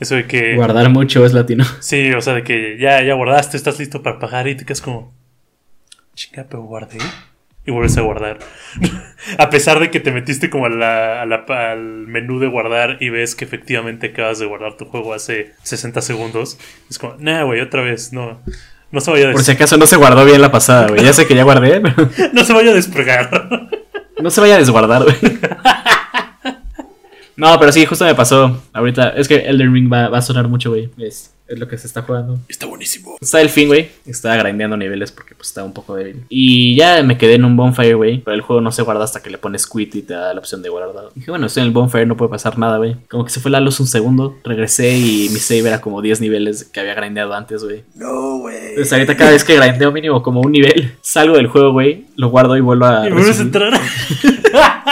Eso 0.00 0.14
de 0.14 0.26
que... 0.26 0.54
Guardar 0.56 0.90
mucho 0.90 1.24
es 1.24 1.32
latino. 1.32 1.64
Sí, 1.80 2.12
o 2.12 2.20
sea, 2.20 2.34
de 2.34 2.42
que 2.44 2.76
ya, 2.78 3.02
ya 3.02 3.14
guardaste, 3.14 3.56
estás 3.56 3.78
listo 3.78 4.02
para 4.02 4.18
pagar 4.18 4.46
y 4.48 4.54
te 4.56 4.64
quedas 4.64 4.80
como... 4.82 5.14
Chica, 6.14 6.46
pero 6.48 6.62
guardé. 6.62 6.98
Y 7.66 7.70
vuelves 7.72 7.96
a 7.98 8.02
guardar. 8.02 8.38
a 9.38 9.50
pesar 9.50 9.80
de 9.80 9.90
que 9.90 9.98
te 10.00 10.12
metiste 10.12 10.50
como 10.50 10.66
a 10.66 10.70
la, 10.70 11.22
a 11.22 11.26
la- 11.26 11.44
al 11.72 11.80
menú 12.06 12.38
de 12.38 12.46
guardar 12.46 12.98
y 13.00 13.08
ves 13.10 13.34
que 13.34 13.44
efectivamente 13.44 14.08
acabas 14.08 14.38
de 14.38 14.46
guardar 14.46 14.76
tu 14.76 14.84
juego 14.84 15.14
hace 15.14 15.52
60 15.62 16.00
segundos. 16.02 16.58
Es 16.88 16.98
como, 16.98 17.16
nah, 17.18 17.42
güey, 17.42 17.60
otra 17.60 17.82
vez, 17.82 18.12
no. 18.12 18.40
No 18.90 19.00
se 19.00 19.10
vaya 19.10 19.30
a, 19.30 19.32
Por 19.32 19.42
si 19.42 19.52
acaso 19.52 19.76
no 19.76 19.86
se 19.86 19.96
guardó 19.96 20.24
bien 20.24 20.40
la 20.40 20.50
pasada, 20.50 20.88
güey. 20.88 21.02
Ya 21.04 21.12
sé 21.12 21.26
que 21.26 21.34
ya 21.34 21.42
guardé, 21.44 21.80
pero 21.82 22.08
no 22.32 22.44
se 22.44 22.52
vaya 22.52 22.70
a 22.70 22.74
despegar. 22.74 23.68
no 24.20 24.30
se 24.30 24.40
vaya 24.40 24.54
a 24.54 24.58
desguardar, 24.58 25.04
güey. 25.04 25.16
No, 27.38 27.58
pero 27.60 27.70
sí, 27.70 27.84
justo 27.84 28.06
me 28.06 28.14
pasó. 28.14 28.62
Ahorita, 28.72 29.10
es 29.10 29.28
que 29.28 29.36
Elden 29.46 29.74
Ring 29.74 29.92
va, 29.92 30.08
va 30.08 30.16
a 30.16 30.22
sonar 30.22 30.48
mucho, 30.48 30.70
güey. 30.70 30.88
Es, 30.96 31.34
es 31.48 31.58
lo 31.58 31.68
que 31.68 31.78
se 31.78 31.86
está 31.86 32.02
jugando. 32.02 32.38
Está 32.48 32.66
buenísimo. 32.66 33.16
Está 33.20 33.40
el 33.40 33.48
fin, 33.48 33.68
güey. 33.68 33.88
Estaba 34.04 34.36
grindeando 34.36 34.76
niveles 34.76 35.12
porque 35.12 35.34
pues 35.34 35.48
estaba 35.48 35.66
un 35.66 35.72
poco 35.72 35.94
débil. 35.94 36.24
Y 36.28 36.76
ya 36.76 37.02
me 37.02 37.16
quedé 37.18 37.34
en 37.34 37.44
un 37.44 37.56
bonfire, 37.56 37.94
güey. 37.94 38.18
Pero 38.18 38.34
el 38.34 38.40
juego 38.40 38.60
no 38.60 38.72
se 38.72 38.82
guarda 38.82 39.04
hasta 39.04 39.22
que 39.22 39.30
le 39.30 39.38
pones 39.38 39.66
quit 39.66 39.94
y 39.94 40.02
te 40.02 40.14
da 40.14 40.34
la 40.34 40.40
opción 40.40 40.62
de 40.62 40.68
guardar. 40.68 41.06
Dije, 41.14 41.30
bueno, 41.30 41.46
estoy 41.46 41.62
en 41.62 41.68
el 41.68 41.72
bonfire, 41.72 42.06
no 42.06 42.16
puede 42.16 42.30
pasar 42.30 42.58
nada, 42.58 42.78
güey. 42.78 42.96
Como 43.08 43.24
que 43.24 43.30
se 43.30 43.40
fue 43.40 43.50
la 43.50 43.60
luz 43.60 43.80
un 43.80 43.86
segundo. 43.86 44.36
Regresé 44.44 44.96
y 44.96 45.28
mi 45.30 45.38
save 45.38 45.68
era 45.68 45.80
como 45.80 46.02
10 46.02 46.20
niveles 46.20 46.64
que 46.64 46.80
había 46.80 46.94
grindeado 46.94 47.34
antes, 47.34 47.62
güey. 47.62 47.84
No, 47.94 48.38
güey. 48.38 48.70
Entonces 48.70 48.92
ahorita 48.92 49.16
cada 49.16 49.30
vez 49.30 49.44
que 49.44 49.56
grindeo 49.56 49.92
mínimo 49.92 50.22
como 50.22 50.40
un 50.40 50.52
nivel, 50.52 50.94
salgo 51.00 51.36
del 51.36 51.46
juego, 51.46 51.72
güey. 51.72 52.06
Lo 52.16 52.28
guardo 52.30 52.56
y 52.56 52.60
vuelvo 52.60 52.86
a... 52.86 53.06
Y 53.08 53.12
vuelves 53.12 53.38
a 53.38 53.42
entrar. 53.42 53.72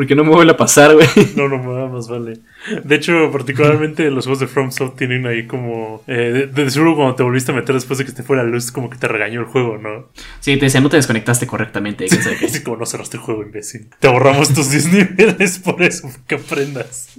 Porque 0.00 0.14
no 0.14 0.24
me 0.24 0.30
vuelve 0.30 0.52
a 0.52 0.56
pasar, 0.56 0.94
güey. 0.94 1.06
No, 1.36 1.46
no, 1.46 1.58
nada 1.58 1.86
más 1.90 2.08
vale. 2.08 2.38
De 2.84 2.94
hecho, 2.94 3.30
particularmente 3.30 4.10
los 4.10 4.24
juegos 4.24 4.40
de 4.40 4.46
FromSoft 4.46 4.96
tienen 4.96 5.26
ahí 5.26 5.46
como... 5.46 6.02
Eh, 6.06 6.48
de, 6.54 6.62
de 6.64 6.70
seguro 6.70 6.96
cuando 6.96 7.16
te 7.16 7.22
volviste 7.22 7.52
a 7.52 7.54
meter 7.54 7.74
después 7.74 7.98
de 7.98 8.06
que 8.06 8.12
te 8.12 8.22
fuera 8.22 8.42
la 8.42 8.48
luz, 8.48 8.72
como 8.72 8.88
que 8.88 8.96
te 8.96 9.08
regañó 9.08 9.40
el 9.40 9.46
juego, 9.46 9.76
¿no? 9.76 10.08
Sí, 10.40 10.56
te 10.56 10.64
decía, 10.64 10.80
no 10.80 10.88
te 10.88 10.96
desconectaste 10.96 11.46
correctamente. 11.46 12.06
qué. 12.06 12.16
Así 12.46 12.62
como 12.62 12.78
no 12.78 12.86
cerraste 12.86 13.18
el 13.18 13.22
juego, 13.22 13.42
imbécil. 13.42 13.88
Te 13.98 14.08
ahorramos 14.08 14.54
tus 14.54 14.70
10 14.70 14.86
niveles 15.18 15.58
por 15.58 15.82
eso, 15.82 16.10
que 16.26 16.36
aprendas. 16.36 17.10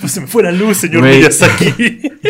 Pues 0.00 0.12
se 0.12 0.20
me 0.20 0.28
fue 0.28 0.44
la 0.44 0.52
luz, 0.52 0.76
señor. 0.76 1.02
Miyazaki. 1.02 2.12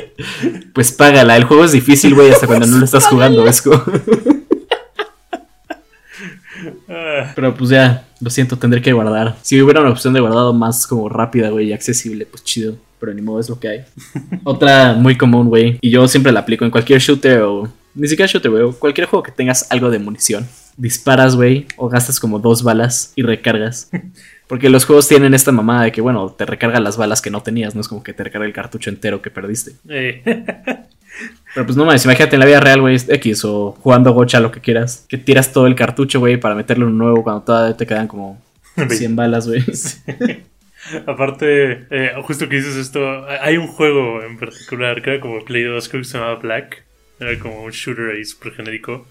Pues 0.73 0.93
págala, 0.93 1.37
el 1.37 1.45
juego 1.45 1.65
es 1.65 1.73
difícil, 1.73 2.15
güey, 2.15 2.31
hasta 2.31 2.47
cuando 2.47 2.67
no 2.67 2.79
lo 2.79 2.85
estás 2.85 3.07
jugando, 3.07 3.47
es 3.47 3.61
como- 3.63 3.77
Ah, 3.87 4.34
Pero 7.35 7.55
pues 7.55 7.71
ya, 7.71 8.07
lo 8.21 8.31
siento, 8.31 8.57
tendré 8.59 8.81
que 8.83 8.93
guardar. 8.93 9.37
Si 9.43 9.61
hubiera 9.61 9.81
una 9.81 9.91
opción 9.91 10.15
de 10.15 10.21
guardado 10.21 10.53
más 10.53 10.87
como 10.87 11.09
rápida, 11.09 11.51
güey, 11.51 11.69
y 11.69 11.73
accesible, 11.73 12.27
pues 12.27 12.45
chido. 12.45 12.77
Pero 12.99 13.13
ni 13.13 13.23
modo, 13.23 13.41
es 13.41 13.49
lo 13.49 13.59
que 13.59 13.69
hay. 13.69 13.85
Otra 14.45 14.95
muy 14.95 15.17
común, 15.17 15.49
güey, 15.49 15.79
y 15.81 15.91
yo 15.91 16.07
siempre 16.09 16.33
la 16.33 16.41
aplico 16.41 16.65
en 16.65 16.71
cualquier 16.71 17.01
shooter 17.01 17.43
o... 17.43 17.69
Ni 17.95 18.09
siquiera 18.09 18.31
shooter, 18.31 18.51
güey, 18.51 18.73
cualquier 18.79 19.07
juego 19.07 19.23
que 19.23 19.31
tengas 19.31 19.71
algo 19.71 19.91
de 19.91 19.99
munición. 19.99 20.49
Disparas, 20.77 21.37
güey, 21.37 21.67
o 21.77 21.89
gastas 21.89 22.19
como 22.19 22.41
dos 22.41 22.63
balas 22.63 23.13
y 23.15 23.23
recargas. 23.23 23.91
Porque 24.49 24.69
los 24.69 24.85
juegos 24.85 25.09
tienen 25.09 25.33
esta 25.33 25.53
mamada 25.53 25.85
de 25.85 25.93
que, 25.93 26.01
bueno, 26.01 26.29
te 26.31 26.45
recarga 26.45 26.81
las 26.81 26.97
balas 26.97 27.23
que 27.23 27.31
no 27.31 27.43
tenías, 27.43 27.75
no 27.75 27.81
es 27.81 27.89
como 27.89 28.03
que 28.03 28.13
te 28.13 28.25
recarga 28.25 28.47
el 28.47 28.53
cartucho 28.53 28.91
entero 28.91 29.23
que 29.23 29.31
perdiste. 29.31 29.73
eh. 29.89 30.83
Pero 31.55 31.67
pues 31.67 31.77
no 31.77 31.85
mames, 31.85 32.05
imagínate 32.05 32.37
en 32.37 32.41
la 32.41 32.47
vida 32.47 32.61
real, 32.61 32.81
güey, 32.81 32.97
X 32.97 33.45
o 33.45 33.73
jugando 33.81 34.13
gocha, 34.13 34.41
lo 34.41 34.51
que 34.51 34.61
quieras. 34.61 35.07
Que 35.09 35.19
tiras 35.19 35.53
todo 35.53 35.67
el 35.67 35.77
cartucho, 35.77 36.19
güey, 36.19 36.37
para 36.37 36.55
meterle 36.55 36.85
uno 36.85 36.95
nuevo 36.95 37.23
cuando 37.23 37.43
todavía 37.43 37.77
te 37.77 37.87
quedan 37.87 38.09
como 38.09 38.43
100 38.89 39.17
balas, 39.17 39.47
güey. 39.47 39.63
Aparte, 41.07 41.87
eh, 41.91 42.13
justo 42.25 42.49
que 42.49 42.57
dices 42.57 42.77
esto, 42.77 43.27
hay 43.27 43.57
un 43.57 43.69
juego 43.69 44.23
en 44.23 44.37
particular 44.37 45.01
que 45.01 45.11
era 45.11 45.21
como 45.21 45.43
Play 45.45 45.63
2, 45.63 45.89
creo 45.89 46.03
que 46.03 46.09
se 46.09 46.19
llamaba 46.19 46.37
Black. 46.37 46.85
Era 47.21 47.39
como 47.39 47.63
un 47.63 47.71
shooter 47.71 48.11
ahí 48.11 48.25
súper 48.25 48.53
genérico. 48.55 49.07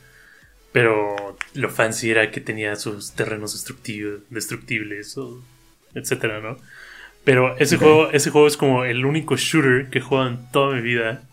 Pero 0.71 1.37
lo 1.53 1.69
fancy 1.69 2.11
era 2.11 2.29
que 2.29 2.41
tenía 2.41 2.75
sus 2.75 3.13
terrenos 3.13 3.53
destructivos, 3.53 4.21
destructibles, 4.29 5.17
o 5.17 5.41
etcétera, 5.93 6.41
¿no? 6.41 6.57
Pero 7.23 7.55
ese, 7.57 7.77
juego, 7.77 8.09
ese 8.11 8.31
juego 8.31 8.47
es 8.47 8.57
como 8.57 8.83
el 8.83 9.05
único 9.05 9.37
shooter 9.37 9.89
que 9.89 9.99
he 9.99 10.01
jugado 10.01 10.29
en 10.29 10.51
toda 10.51 10.75
mi 10.75 10.81
vida 10.81 11.23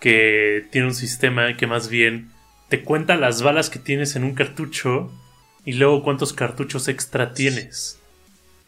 que 0.00 0.66
tiene 0.70 0.88
un 0.88 0.94
sistema 0.94 1.56
que 1.56 1.66
más 1.66 1.88
bien 1.88 2.30
te 2.68 2.82
cuenta 2.82 3.16
las 3.16 3.42
balas 3.42 3.70
que 3.70 3.78
tienes 3.78 4.16
en 4.16 4.24
un 4.24 4.34
cartucho 4.34 5.10
y 5.64 5.72
luego 5.74 6.02
cuántos 6.02 6.32
cartuchos 6.32 6.88
extra 6.88 7.32
tienes. 7.34 7.98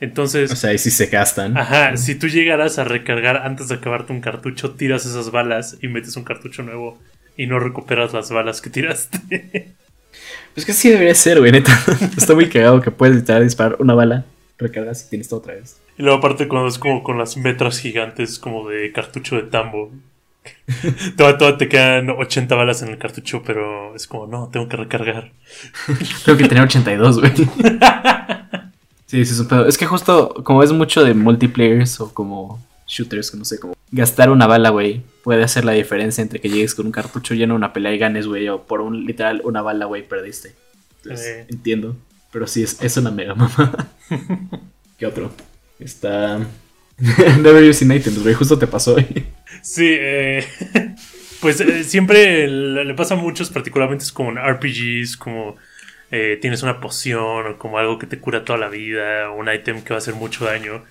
Entonces, 0.00 0.52
O 0.52 0.56
sea, 0.56 0.70
ahí 0.70 0.78
sí 0.78 0.90
se 0.90 1.06
gastan. 1.06 1.56
Ajá, 1.58 1.96
si 1.96 2.14
tú 2.14 2.28
llegaras 2.28 2.78
a 2.78 2.84
recargar 2.84 3.38
antes 3.38 3.68
de 3.68 3.74
acabarte 3.76 4.12
un 4.12 4.20
cartucho, 4.20 4.72
tiras 4.72 5.04
esas 5.06 5.30
balas 5.32 5.76
y 5.82 5.88
metes 5.88 6.16
un 6.16 6.22
cartucho 6.24 6.62
nuevo 6.62 6.98
y 7.36 7.46
no 7.46 7.58
recuperas 7.58 8.12
las 8.12 8.30
balas 8.30 8.60
que 8.60 8.70
tiraste. 8.70 9.74
Pues 10.54 10.66
que 10.66 10.72
sí 10.72 10.88
debería 10.90 11.14
ser, 11.14 11.38
güey, 11.38 11.52
neta. 11.52 11.70
Está 12.16 12.34
muy 12.34 12.48
cagado 12.48 12.80
que 12.80 12.90
puedes 12.90 13.14
literal 13.14 13.44
disparar 13.44 13.76
una 13.78 13.94
bala, 13.94 14.24
recargas 14.58 15.04
y 15.06 15.10
tienes 15.10 15.28
todo 15.28 15.38
otra 15.40 15.54
vez. 15.54 15.76
y 15.96 16.02
luego 16.02 16.18
aparte 16.18 16.48
cuando 16.48 16.68
es 16.68 16.78
como 16.78 17.04
con 17.04 17.16
las 17.18 17.36
metras 17.36 17.78
gigantes 17.78 18.40
como 18.40 18.68
de 18.68 18.90
cartucho 18.90 19.36
de 19.36 19.42
tambo. 19.42 19.92
Toda, 21.16 21.38
toda 21.38 21.58
te 21.58 21.68
quedan 21.68 22.10
80 22.10 22.54
balas 22.54 22.82
en 22.82 22.88
el 22.88 22.98
cartucho, 22.98 23.42
pero 23.44 23.94
es 23.94 24.06
como, 24.06 24.26
no, 24.26 24.48
tengo 24.48 24.68
que 24.68 24.76
recargar. 24.76 25.32
Tengo 26.24 26.38
que 26.38 26.48
tener 26.48 26.64
82, 26.64 27.20
güey. 27.20 27.32
Sí, 29.06 29.24
sí, 29.24 29.32
es 29.32 29.40
un 29.40 29.48
pedo. 29.48 29.66
Es 29.66 29.78
que 29.78 29.86
justo 29.86 30.34
como 30.44 30.62
es 30.62 30.70
mucho 30.70 31.02
de 31.02 31.14
multiplayers 31.14 31.98
o 32.00 32.12
como 32.12 32.62
shooters, 32.86 33.30
que 33.30 33.38
no 33.38 33.44
sé, 33.46 33.58
como 33.58 33.72
gastar 33.90 34.28
una 34.28 34.46
bala, 34.46 34.68
güey, 34.68 35.00
puede 35.24 35.42
hacer 35.42 35.64
la 35.64 35.72
diferencia 35.72 36.20
entre 36.20 36.40
que 36.42 36.50
llegues 36.50 36.74
con 36.74 36.84
un 36.84 36.92
cartucho 36.92 37.32
lleno 37.32 37.54
de 37.54 37.56
una 37.56 37.72
pelea 37.72 37.94
y 37.94 37.98
ganes, 37.98 38.26
güey, 38.26 38.50
o 38.50 38.64
por 38.64 38.82
un 38.82 39.06
literal 39.06 39.40
una 39.44 39.62
bala, 39.62 39.86
güey, 39.86 40.06
perdiste. 40.06 40.54
Entonces, 41.02 41.26
Eh. 41.26 41.46
entiendo. 41.48 41.96
Pero 42.30 42.46
sí, 42.46 42.62
es, 42.62 42.82
es 42.82 42.98
una 42.98 43.10
mega 43.10 43.34
mamá. 43.34 43.88
¿Qué 44.98 45.06
otro? 45.06 45.32
Está... 45.78 46.40
Never 46.98 47.62
using 47.66 47.90
items, 47.90 48.22
güey, 48.22 48.34
justo 48.34 48.58
te 48.58 48.66
pasó, 48.66 48.92
güey. 48.92 49.24
Sí, 49.62 49.86
eh, 49.88 50.46
pues 51.40 51.60
eh, 51.60 51.84
siempre 51.84 52.48
le 52.48 52.94
pasa 52.94 53.14
a 53.14 53.18
muchos, 53.18 53.50
particularmente 53.50 54.04
es 54.04 54.12
como 54.12 54.32
RPGs, 54.32 55.16
como 55.16 55.56
eh, 56.10 56.38
tienes 56.40 56.62
una 56.62 56.80
poción 56.80 57.46
o 57.46 57.58
como 57.58 57.78
algo 57.78 57.98
que 57.98 58.06
te 58.06 58.18
cura 58.18 58.44
toda 58.44 58.58
la 58.58 58.68
vida, 58.68 59.30
un 59.30 59.52
item 59.52 59.82
que 59.82 59.90
va 59.90 59.96
a 59.96 59.98
hacer 59.98 60.14
mucho 60.14 60.44
daño. 60.44 60.84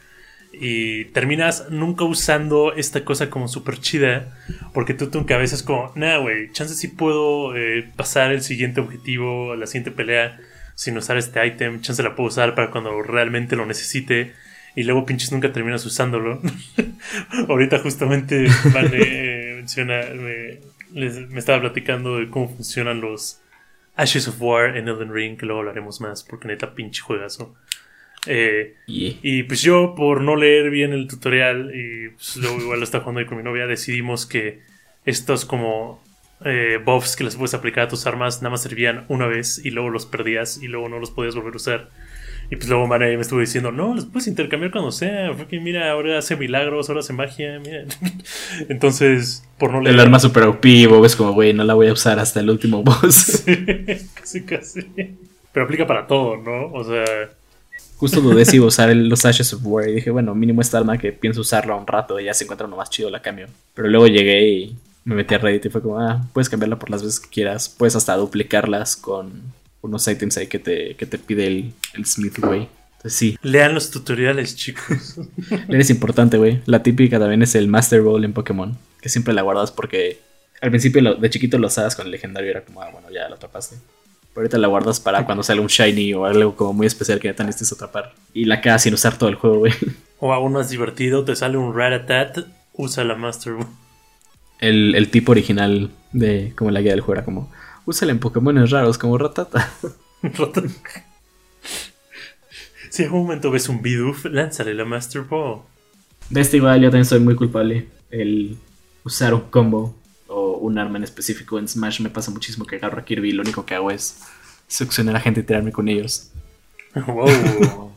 Y 0.54 1.06
terminas 1.06 1.70
nunca 1.70 2.06
usando 2.06 2.74
esta 2.74 3.04
cosa 3.04 3.30
como 3.30 3.48
súper 3.48 3.80
chida, 3.80 4.38
porque 4.74 4.94
tú 4.94 5.10
tu 5.10 5.26
cabeza 5.26 5.56
es 5.56 5.64
como, 5.64 5.92
nah, 5.96 6.18
güey, 6.18 6.52
chance 6.52 6.74
sí 6.76 6.88
puedo 6.88 7.56
eh, 7.56 7.92
pasar 7.96 8.32
el 8.32 8.42
siguiente 8.42 8.80
objetivo, 8.82 9.56
la 9.56 9.68
siguiente 9.68 9.92
pelea, 9.92 10.40
sin 10.76 10.98
usar 10.98 11.18
este 11.18 11.46
item, 11.46 11.82
chance 11.82 12.02
la 12.02 12.16
puedo 12.16 12.30
usar 12.30 12.56
para 12.56 12.72
cuando 12.72 13.02
realmente 13.04 13.56
lo 13.56 13.66
necesite. 13.66 14.34
Y 14.76 14.84
luego 14.84 15.06
pinches 15.06 15.32
nunca 15.32 15.52
terminas 15.52 15.86
usándolo. 15.86 16.42
Ahorita 17.48 17.80
justamente 17.80 18.48
Vane 18.74 18.90
eh, 18.94 19.54
menciona, 19.56 20.02
me, 20.14 20.60
les- 20.94 21.30
me 21.30 21.40
estaba 21.40 21.62
platicando 21.62 22.18
de 22.18 22.30
cómo 22.30 22.50
funcionan 22.50 23.02
los 23.02 23.42
Ashes 23.96 24.28
of 24.28 24.42
War 24.42 24.78
en 24.78 24.88
Elden 24.88 25.12
Ring, 25.14 25.38
que 25.38 25.46
luego 25.46 25.62
hablaremos 25.62 26.02
más, 26.02 26.24
porque 26.24 26.48
neta 26.48 26.74
pinche 26.76 27.02
juegazo. 27.02 27.56
Eh, 28.26 28.76
Yeah. 28.88 29.14
y 29.22 29.44
pues 29.44 29.62
yo, 29.62 29.94
por 29.96 30.22
no 30.22 30.36
leer 30.36 30.70
bien 30.70 30.92
el 30.94 31.08
tutorial, 31.08 31.72
y 31.74 32.10
pues 32.10 32.36
luego 32.38 32.60
igual 32.60 32.80
lo 32.80 32.84
estaba 32.84 33.04
jugando 33.04 33.20
ahí 33.22 33.26
con 33.26 33.38
mi 33.38 33.44
novia, 33.44 33.68
decidimos 33.68 34.26
que 34.26 34.62
estos 35.06 35.46
como 35.46 36.04
eh, 36.46 36.80
buffs 36.84 37.16
que 37.16 37.24
les 37.24 37.36
puedes 37.36 37.54
aplicar 37.54 37.86
a 37.86 37.88
tus 37.88 38.06
armas 38.06 38.42
nada 38.42 38.52
más 38.52 38.62
servían 38.64 39.06
una 39.08 39.26
vez 39.28 39.62
y 39.64 39.72
luego 39.72 39.90
los 39.90 40.06
perdías 40.06 40.62
y 40.62 40.68
luego 40.68 40.90
no 40.90 41.00
los 41.00 41.10
podías 41.12 41.36
volver 41.36 41.54
a 41.54 41.58
usar. 41.58 41.90
Y 42.50 42.56
pues 42.56 42.70
luego 42.70 42.88
Mara 42.88 43.06
me 43.08 43.16
estuvo 43.20 43.42
diciendo, 43.42 43.72
no, 43.74 43.94
los 43.94 44.06
puedes 44.06 44.28
intercambiar 44.28 44.72
cuando 44.72 44.92
sea, 44.92 45.34
porque 45.36 45.60
mira, 45.60 45.92
ahora 45.92 46.18
hace 46.18 46.38
milagros, 46.38 46.88
ahora 46.88 47.02
hace 47.02 47.12
magia, 47.12 47.60
mira. 47.60 47.84
Entonces, 48.70 49.44
por 49.58 49.72
no 49.72 49.82
leer... 49.82 49.96
El 49.96 50.00
arma 50.00 50.20
super 50.20 50.44
OP, 50.44 50.66
Bob 50.90 51.04
es 51.06 51.16
como, 51.16 51.34
güey, 51.34 51.54
no 51.54 51.64
la 51.66 51.74
voy 51.74 51.88
a 51.88 51.94
usar 51.94 52.20
hasta 52.20 52.40
el 52.40 52.50
último 52.50 52.84
boss. 52.84 53.44
casi, 54.14 54.44
casi. 54.44 54.82
Pero 55.52 55.66
aplica 55.66 55.86
para 55.86 56.08
todo, 56.08 56.38
¿no? 56.38 56.72
O 56.74 56.84
sea, 56.84 57.04
Justo 57.98 58.22
dudé 58.22 58.46
si 58.46 58.60
usar 58.60 58.92
el- 58.92 59.10
los 59.10 59.26
Ashes 59.26 59.54
of 59.54 59.62
War 59.66 59.90
y 59.90 59.94
dije, 59.96 60.12
bueno, 60.12 60.36
mínimo 60.36 60.62
esta 60.62 60.78
arma 60.78 60.98
que 60.98 61.12
pienso 61.12 61.42
usarla 61.42 61.76
un 61.76 61.88
rato 61.88 62.20
y 62.20 62.26
ya 62.26 62.34
se 62.34 62.44
encuentra 62.44 62.68
uno 62.68 62.78
más 62.78 62.90
chido 62.92 63.10
la 63.10 63.22
cambio. 63.22 63.48
Pero 63.74 63.88
luego 63.88 64.08
llegué 64.08 64.48
y 64.48 64.76
me 65.04 65.16
metí 65.16 65.34
a 65.34 65.40
Reddit 65.40 65.66
y 65.66 65.70
fue 65.70 65.82
como, 65.82 66.00
ah, 66.00 66.24
puedes 66.32 66.48
cambiarla 66.48 66.78
por 66.78 66.92
las 66.92 67.02
veces 67.02 67.20
que 67.20 67.30
quieras, 67.30 67.68
puedes 67.76 67.96
hasta 67.96 68.16
duplicarlas 68.16 68.96
con 68.96 69.42
unos 69.82 70.08
ítems 70.08 70.38
ahí 70.38 70.48
que 70.48 70.60
te, 70.60 70.96
que 70.96 71.06
te 71.06 71.18
pide 71.18 71.48
el, 71.48 71.74
el 71.94 72.06
Smith, 72.06 72.40
güey. 72.40 72.68
Entonces 72.98 73.14
sí, 73.14 73.38
lean 73.44 73.74
los 73.76 73.92
tutoriales, 73.92 74.56
chicos. 74.56 75.20
eres 75.70 75.90
importante, 75.90 76.38
güey. 76.38 76.62
La 76.66 76.82
típica 76.84 77.20
también 77.20 77.42
es 77.44 77.54
el 77.56 77.68
Master 77.68 78.02
Ball 78.02 78.26
en 78.26 78.34
Pokémon, 78.34 78.78
que 79.02 79.10
siempre 79.10 79.34
la 79.34 79.44
guardas 79.44 79.72
porque 79.72 80.20
al 80.62 80.72
principio 80.72 81.02
lo- 81.02 81.16
de 81.16 81.30
chiquito 81.30 81.58
lo 81.60 81.68
usabas 81.68 81.96
con 81.96 82.06
el 82.08 82.12
legendario 82.12 82.48
y 82.48 82.52
era 82.52 82.66
como, 82.66 82.82
ah, 82.82 82.90
bueno, 82.92 83.10
ya 83.12 83.30
lo 83.30 83.36
atrapaste. 83.36 83.76
Pero 84.34 84.44
ahorita 84.46 84.58
la 84.58 84.68
guardas 84.68 85.00
para 85.00 85.26
cuando 85.26 85.44
sale 85.44 85.62
un 85.62 85.68
shiny 85.68 86.14
o 86.14 86.26
algo 86.26 86.56
como 86.56 86.74
muy 86.74 86.88
especial 86.88 87.20
que 87.20 87.28
neta 87.28 87.44
necesites 87.44 87.74
atrapar. 87.74 88.14
Y 88.34 88.46
la 88.46 88.62
quedas 88.62 88.84
sin 88.84 88.94
usar 88.94 89.18
todo 89.18 89.30
el 89.30 89.36
juego, 89.36 89.60
güey. 89.60 89.74
O 90.20 90.34
aún 90.34 90.54
más 90.54 90.72
divertido, 90.72 91.24
te 91.26 91.36
sale 91.36 91.58
un 91.60 91.76
Ratatat, 91.76 92.40
usa 92.74 93.04
la 93.04 93.14
Master 93.14 93.54
Ball. 93.54 93.68
El, 94.60 94.96
el 94.96 95.10
tipo 95.12 95.32
original 95.32 95.92
de 96.12 96.54
como 96.56 96.72
la 96.72 96.82
guía 96.82 96.92
del 96.92 97.02
juego 97.02 97.20
era 97.20 97.26
como, 97.26 97.52
úsala 97.88 98.12
en 98.12 98.20
Pokémon 98.20 98.56
raros 98.70 98.98
como 99.00 99.18
Ratata. 99.18 99.72
Rata- 100.22 100.62
si 102.90 103.02
en 103.04 103.08
algún 103.10 103.24
momento 103.24 103.52
ves 103.52 103.70
un 103.70 103.82
Bidoof, 103.82 104.26
lánzale 104.26 104.74
la 104.74 104.86
Master 104.86 105.22
Ball. 105.22 105.62
De 106.30 106.42
este 106.42 106.58
igual 106.58 106.82
yo 106.82 106.90
también 106.90 107.06
soy 107.06 107.20
muy 107.20 107.36
culpable. 107.36 107.88
El 108.12 108.58
usar 109.04 109.34
un 109.34 109.42
combo 109.50 109.96
o 110.28 110.58
un 110.58 110.78
arma 110.78 110.98
en 110.98 111.04
específico 111.04 111.60
en 111.60 111.68
Smash 111.68 112.02
me 112.02 112.10
pasa 112.10 112.32
muchísimo 112.32 112.66
que 112.66 112.76
agarro 112.78 113.00
a 113.00 113.06
Kirby 113.06 113.30
y 113.30 113.32
lo 113.34 113.42
único 113.44 113.66
que 113.66 113.76
hago 113.76 113.92
es 113.92 114.20
succionar 114.68 115.16
a 115.16 115.20
gente 115.20 115.40
y 115.42 115.44
tirarme 115.44 115.72
con 115.72 115.88
ellos. 115.88 116.30
Wow. 117.06 117.92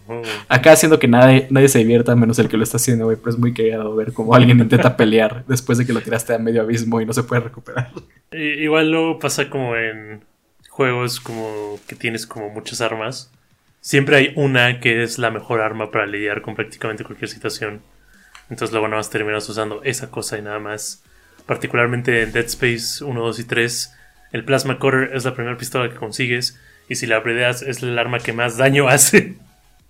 Acá 0.48 0.72
haciendo 0.72 0.98
que 0.98 1.08
nadie, 1.08 1.46
nadie 1.50 1.68
se 1.68 1.78
divierta 1.78 2.16
menos 2.16 2.38
el 2.38 2.48
que 2.48 2.56
lo 2.56 2.62
está 2.62 2.76
haciendo, 2.76 3.06
güey, 3.06 3.16
pero 3.16 3.30
es 3.30 3.38
muy 3.38 3.52
cagado 3.54 3.94
ver 3.94 4.12
cómo 4.12 4.34
alguien 4.34 4.60
intenta 4.60 4.96
pelear 4.96 5.44
después 5.46 5.78
de 5.78 5.86
que 5.86 5.92
lo 5.92 6.00
tiraste 6.00 6.34
a 6.34 6.38
medio 6.38 6.62
abismo 6.62 7.00
y 7.00 7.06
no 7.06 7.12
se 7.12 7.22
puede 7.22 7.42
recuperar. 7.42 7.90
Igual 8.32 8.90
luego 8.90 9.18
pasa 9.18 9.50
como 9.50 9.76
en 9.76 10.24
juegos 10.68 11.20
como 11.20 11.78
que 11.86 11.96
tienes 11.96 12.26
como 12.26 12.48
muchas 12.50 12.80
armas. 12.80 13.30
Siempre 13.80 14.16
hay 14.16 14.32
una 14.36 14.80
que 14.80 15.02
es 15.02 15.18
la 15.18 15.30
mejor 15.30 15.60
arma 15.60 15.90
para 15.90 16.06
lidiar 16.06 16.42
con 16.42 16.54
prácticamente 16.54 17.04
cualquier 17.04 17.28
situación. 17.28 17.82
Entonces 18.50 18.72
luego 18.72 18.88
nada 18.88 18.98
más 18.98 19.10
terminas 19.10 19.48
usando 19.48 19.82
esa 19.84 20.10
cosa 20.10 20.38
y 20.38 20.42
nada 20.42 20.58
más. 20.58 21.02
Particularmente 21.46 22.22
en 22.22 22.32
Dead 22.32 22.44
Space 22.44 23.02
1, 23.02 23.20
2 23.20 23.38
y 23.40 23.44
3, 23.44 23.96
el 24.32 24.44
Plasma 24.44 24.78
Cutter 24.78 25.10
es 25.14 25.24
la 25.24 25.34
primera 25.34 25.56
pistola 25.56 25.88
que 25.88 25.96
consigues. 25.96 26.58
Y 26.88 26.96
si 26.96 27.06
la 27.06 27.18
upgradeas 27.18 27.62
es 27.62 27.82
el 27.82 27.98
arma 27.98 28.18
que 28.18 28.32
más 28.32 28.56
daño 28.56 28.88
hace. 28.88 29.36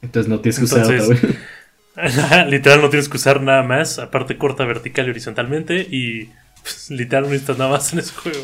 Entonces 0.03 0.29
no 0.29 0.41
tienes 0.41 0.59
que 0.59 0.65
usar 0.65 0.81
Entonces- 0.91 1.19
otra, 1.19 1.29
güey. 1.29 1.51
literal 2.51 2.81
no 2.81 2.89
tienes 2.89 3.09
que 3.09 3.17
usar 3.17 3.43
nada 3.43 3.63
más, 3.63 3.99
aparte 3.99 4.39
corta 4.39 4.65
vertical 4.65 5.07
y 5.07 5.11
horizontalmente 5.11 5.87
y 5.91 6.31
pues, 6.63 6.91
literal 6.91 7.25
no 7.25 7.31
necesitas 7.31 7.59
nada 7.59 7.71
más 7.71 7.93
en 7.93 7.99
ese 7.99 8.13
juego. 8.15 8.41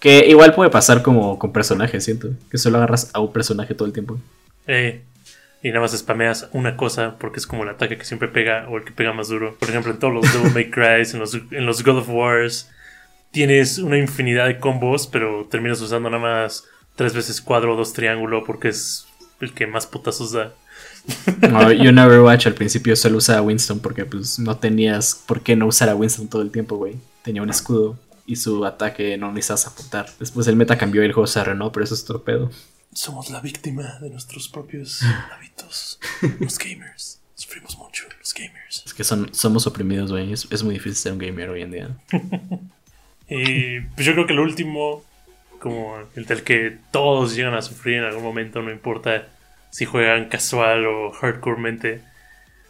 Que 0.00 0.26
igual 0.28 0.54
puede 0.54 0.70
pasar 0.70 1.02
como 1.02 1.38
con 1.38 1.52
personajes, 1.52 2.04
siento. 2.04 2.30
Que 2.50 2.58
solo 2.58 2.76
agarras 2.78 3.10
a 3.14 3.20
un 3.20 3.32
personaje 3.32 3.74
todo 3.74 3.86
el 3.86 3.94
tiempo. 3.94 4.20
Eh, 4.66 5.02
y 5.62 5.68
nada 5.68 5.80
más 5.80 5.96
spameas 5.96 6.48
una 6.52 6.76
cosa 6.76 7.16
porque 7.18 7.38
es 7.38 7.46
como 7.46 7.62
el 7.64 7.70
ataque 7.70 7.96
que 7.96 8.04
siempre 8.04 8.28
pega 8.28 8.68
o 8.68 8.76
el 8.76 8.84
que 8.84 8.92
pega 8.92 9.12
más 9.12 9.28
duro. 9.28 9.56
Por 9.58 9.70
ejemplo, 9.70 9.90
en 9.90 9.98
todos 9.98 10.12
los 10.12 10.32
Devil 10.32 10.52
May 10.52 10.70
Cry, 10.70 11.10
en 11.12 11.18
los, 11.18 11.34
en 11.34 11.66
los 11.66 11.82
God 11.82 11.98
of 11.98 12.08
Wars, 12.10 12.70
tienes 13.32 13.78
una 13.78 13.98
infinidad 13.98 14.46
de 14.46 14.58
combos, 14.58 15.06
pero 15.06 15.46
terminas 15.50 15.80
usando 15.80 16.10
nada 16.10 16.22
más 16.22 16.64
tres 16.94 17.14
veces 17.14 17.40
cuadro 17.40 17.74
o 17.74 17.76
dos 17.76 17.92
triángulo 17.92 18.44
porque 18.44 18.68
es 18.68 19.06
el 19.40 19.54
que 19.54 19.66
más 19.66 19.86
putazos 19.86 20.32
da. 20.32 20.52
No, 21.50 21.72
yo 21.72 21.90
en 21.90 21.98
Overwatch 21.98 22.46
al 22.46 22.54
principio 22.54 22.96
solo 22.96 23.18
usaba 23.18 23.38
a 23.38 23.42
Winston 23.42 23.80
porque 23.80 24.04
pues 24.04 24.38
no 24.38 24.56
tenías 24.56 25.22
por 25.26 25.42
qué 25.42 25.56
no 25.56 25.66
usar 25.66 25.88
a 25.88 25.94
Winston 25.94 26.28
todo 26.28 26.42
el 26.42 26.50
tiempo, 26.50 26.76
güey. 26.76 26.96
Tenía 27.22 27.42
un 27.42 27.50
escudo 27.50 27.98
y 28.26 28.36
su 28.36 28.64
ataque 28.64 29.16
no 29.16 29.32
necesitas 29.32 29.66
apuntar. 29.66 30.10
Después 30.18 30.46
el 30.48 30.56
meta 30.56 30.76
cambió 30.76 31.02
y 31.02 31.06
el 31.06 31.12
juego 31.12 31.26
se 31.26 31.40
arruinó, 31.40 31.72
pero 31.72 31.84
eso 31.84 31.94
es 31.94 32.04
torpedo. 32.04 32.50
Somos 32.92 33.30
la 33.30 33.40
víctima 33.40 33.98
de 34.00 34.10
nuestros 34.10 34.48
propios 34.48 35.02
hábitos. 35.36 35.98
Los 36.40 36.58
gamers. 36.58 37.20
Sufrimos 37.34 37.76
mucho, 37.76 38.04
los 38.18 38.32
gamers. 38.32 38.82
Es 38.86 38.94
que 38.94 39.04
son, 39.04 39.32
somos 39.34 39.66
oprimidos, 39.66 40.10
güey. 40.10 40.32
Es, 40.32 40.48
es 40.50 40.62
muy 40.62 40.74
difícil 40.74 40.96
ser 40.96 41.12
un 41.12 41.18
gamer 41.18 41.50
hoy 41.50 41.62
en 41.62 41.70
día. 41.70 41.90
Y 43.28 43.80
pues 43.94 44.06
yo 44.06 44.14
creo 44.14 44.26
que 44.26 44.32
el 44.32 44.40
último, 44.40 45.04
como 45.60 45.96
el 46.14 46.24
del 46.24 46.42
que 46.42 46.78
todos 46.90 47.36
llegan 47.36 47.54
a 47.54 47.62
sufrir 47.62 47.98
en 47.98 48.04
algún 48.04 48.22
momento, 48.22 48.62
no 48.62 48.72
importa 48.72 49.28
si 49.76 49.84
juegan 49.84 50.30
casual 50.30 50.86
o 50.86 51.12
hardcoremente, 51.12 52.00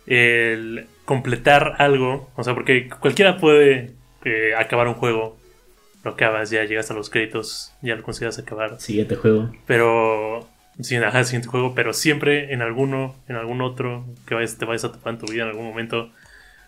el 0.08 0.88
completar 1.04 1.76
algo, 1.78 2.28
o 2.34 2.42
sea, 2.42 2.52
porque 2.54 2.88
cualquiera 2.88 3.36
puede 3.36 3.92
eh, 4.25 4.54
acabar 4.58 4.88
un 4.88 4.94
juego, 4.94 5.38
lo 6.02 6.10
acabas, 6.10 6.50
ya 6.50 6.64
llegas 6.64 6.90
a 6.90 6.94
los 6.94 7.08
créditos, 7.08 7.72
ya 7.80 7.94
lo 7.94 8.02
consideras 8.02 8.40
acabar, 8.40 8.80
Siguiente 8.80 9.14
juego. 9.14 9.52
pero 9.66 10.48
sí, 10.80 10.96
ajá, 10.96 11.22
siguiente 11.22 11.46
juego, 11.46 11.76
pero 11.76 11.92
siempre 11.92 12.52
en 12.52 12.60
alguno, 12.60 13.14
en 13.28 13.36
algún 13.36 13.60
otro 13.60 14.04
que 14.26 14.34
vayas, 14.34 14.58
te 14.58 14.64
vayas 14.64 14.82
a 14.86 14.90
topar 14.90 15.12
en 15.12 15.20
tu 15.20 15.26
vida 15.26 15.44
en 15.44 15.50
algún 15.50 15.66
momento, 15.66 16.10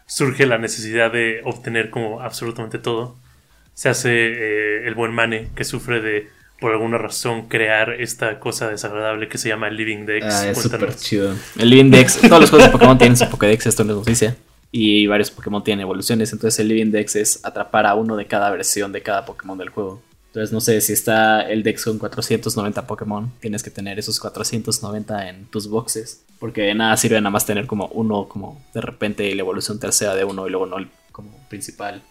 surge 0.06 0.46
la 0.46 0.58
necesidad 0.58 1.10
de 1.10 1.40
obtener 1.42 1.90
como 1.90 2.20
absolutamente 2.20 2.78
todo. 2.78 3.16
Se 3.74 3.88
hace 3.88 4.10
eh, 4.12 4.86
el 4.86 4.94
buen 4.94 5.12
Mane 5.12 5.48
que 5.56 5.64
sufre 5.64 6.00
de, 6.00 6.28
por 6.60 6.72
alguna 6.72 6.98
razón, 6.98 7.48
crear 7.48 7.92
esta 8.00 8.40
cosa 8.40 8.68
desagradable 8.68 9.28
que 9.28 9.38
se 9.38 9.48
llama 9.48 9.70
Living 9.70 10.06
Dex. 10.06 10.26
Ah, 10.26 10.48
es 10.50 10.58
súper 10.60 10.94
chido. 10.96 11.34
El 11.56 11.70
Living 11.70 11.90
Dex, 11.90 12.20
todos 12.20 12.40
los 12.40 12.50
juegos 12.50 12.66
de 12.66 12.72
Pokémon 12.72 12.98
tienen 12.98 13.16
su 13.16 13.28
Pokédex, 13.28 13.66
esto 13.66 13.84
no 13.84 13.92
es 13.92 13.98
noticia. 13.98 14.36
Y 14.70 15.06
varios 15.06 15.30
Pokémon 15.30 15.62
tienen 15.62 15.82
evoluciones. 15.82 16.32
Entonces 16.32 16.58
el 16.60 16.68
Living 16.68 16.90
Dex 16.90 17.16
es 17.16 17.44
atrapar 17.44 17.86
a 17.86 17.94
uno 17.94 18.16
de 18.16 18.26
cada 18.26 18.50
versión 18.50 18.92
de 18.92 19.02
cada 19.02 19.24
Pokémon 19.24 19.56
del 19.56 19.68
juego. 19.70 20.02
Entonces 20.26 20.52
no 20.52 20.60
sé 20.60 20.80
si 20.80 20.92
está 20.92 21.40
el 21.42 21.62
Dex 21.62 21.84
con 21.84 21.98
490 21.98 22.86
Pokémon, 22.86 23.32
tienes 23.40 23.62
que 23.62 23.70
tener 23.70 23.98
esos 23.98 24.20
490 24.20 25.28
en 25.28 25.46
tus 25.46 25.68
boxes. 25.68 26.24
Porque 26.38 26.62
de 26.62 26.74
nada 26.74 26.96
sirve 26.96 27.20
nada 27.20 27.30
más 27.30 27.46
tener 27.46 27.66
como 27.66 27.86
uno, 27.88 28.28
como 28.28 28.62
de 28.74 28.80
repente 28.80 29.34
la 29.34 29.40
evolución 29.40 29.80
tercera 29.80 30.14
de 30.14 30.24
uno 30.24 30.46
y 30.46 30.50
luego 30.50 30.66
no 30.66 30.78
el 30.78 30.88
como 31.12 31.30
principal. 31.48 32.02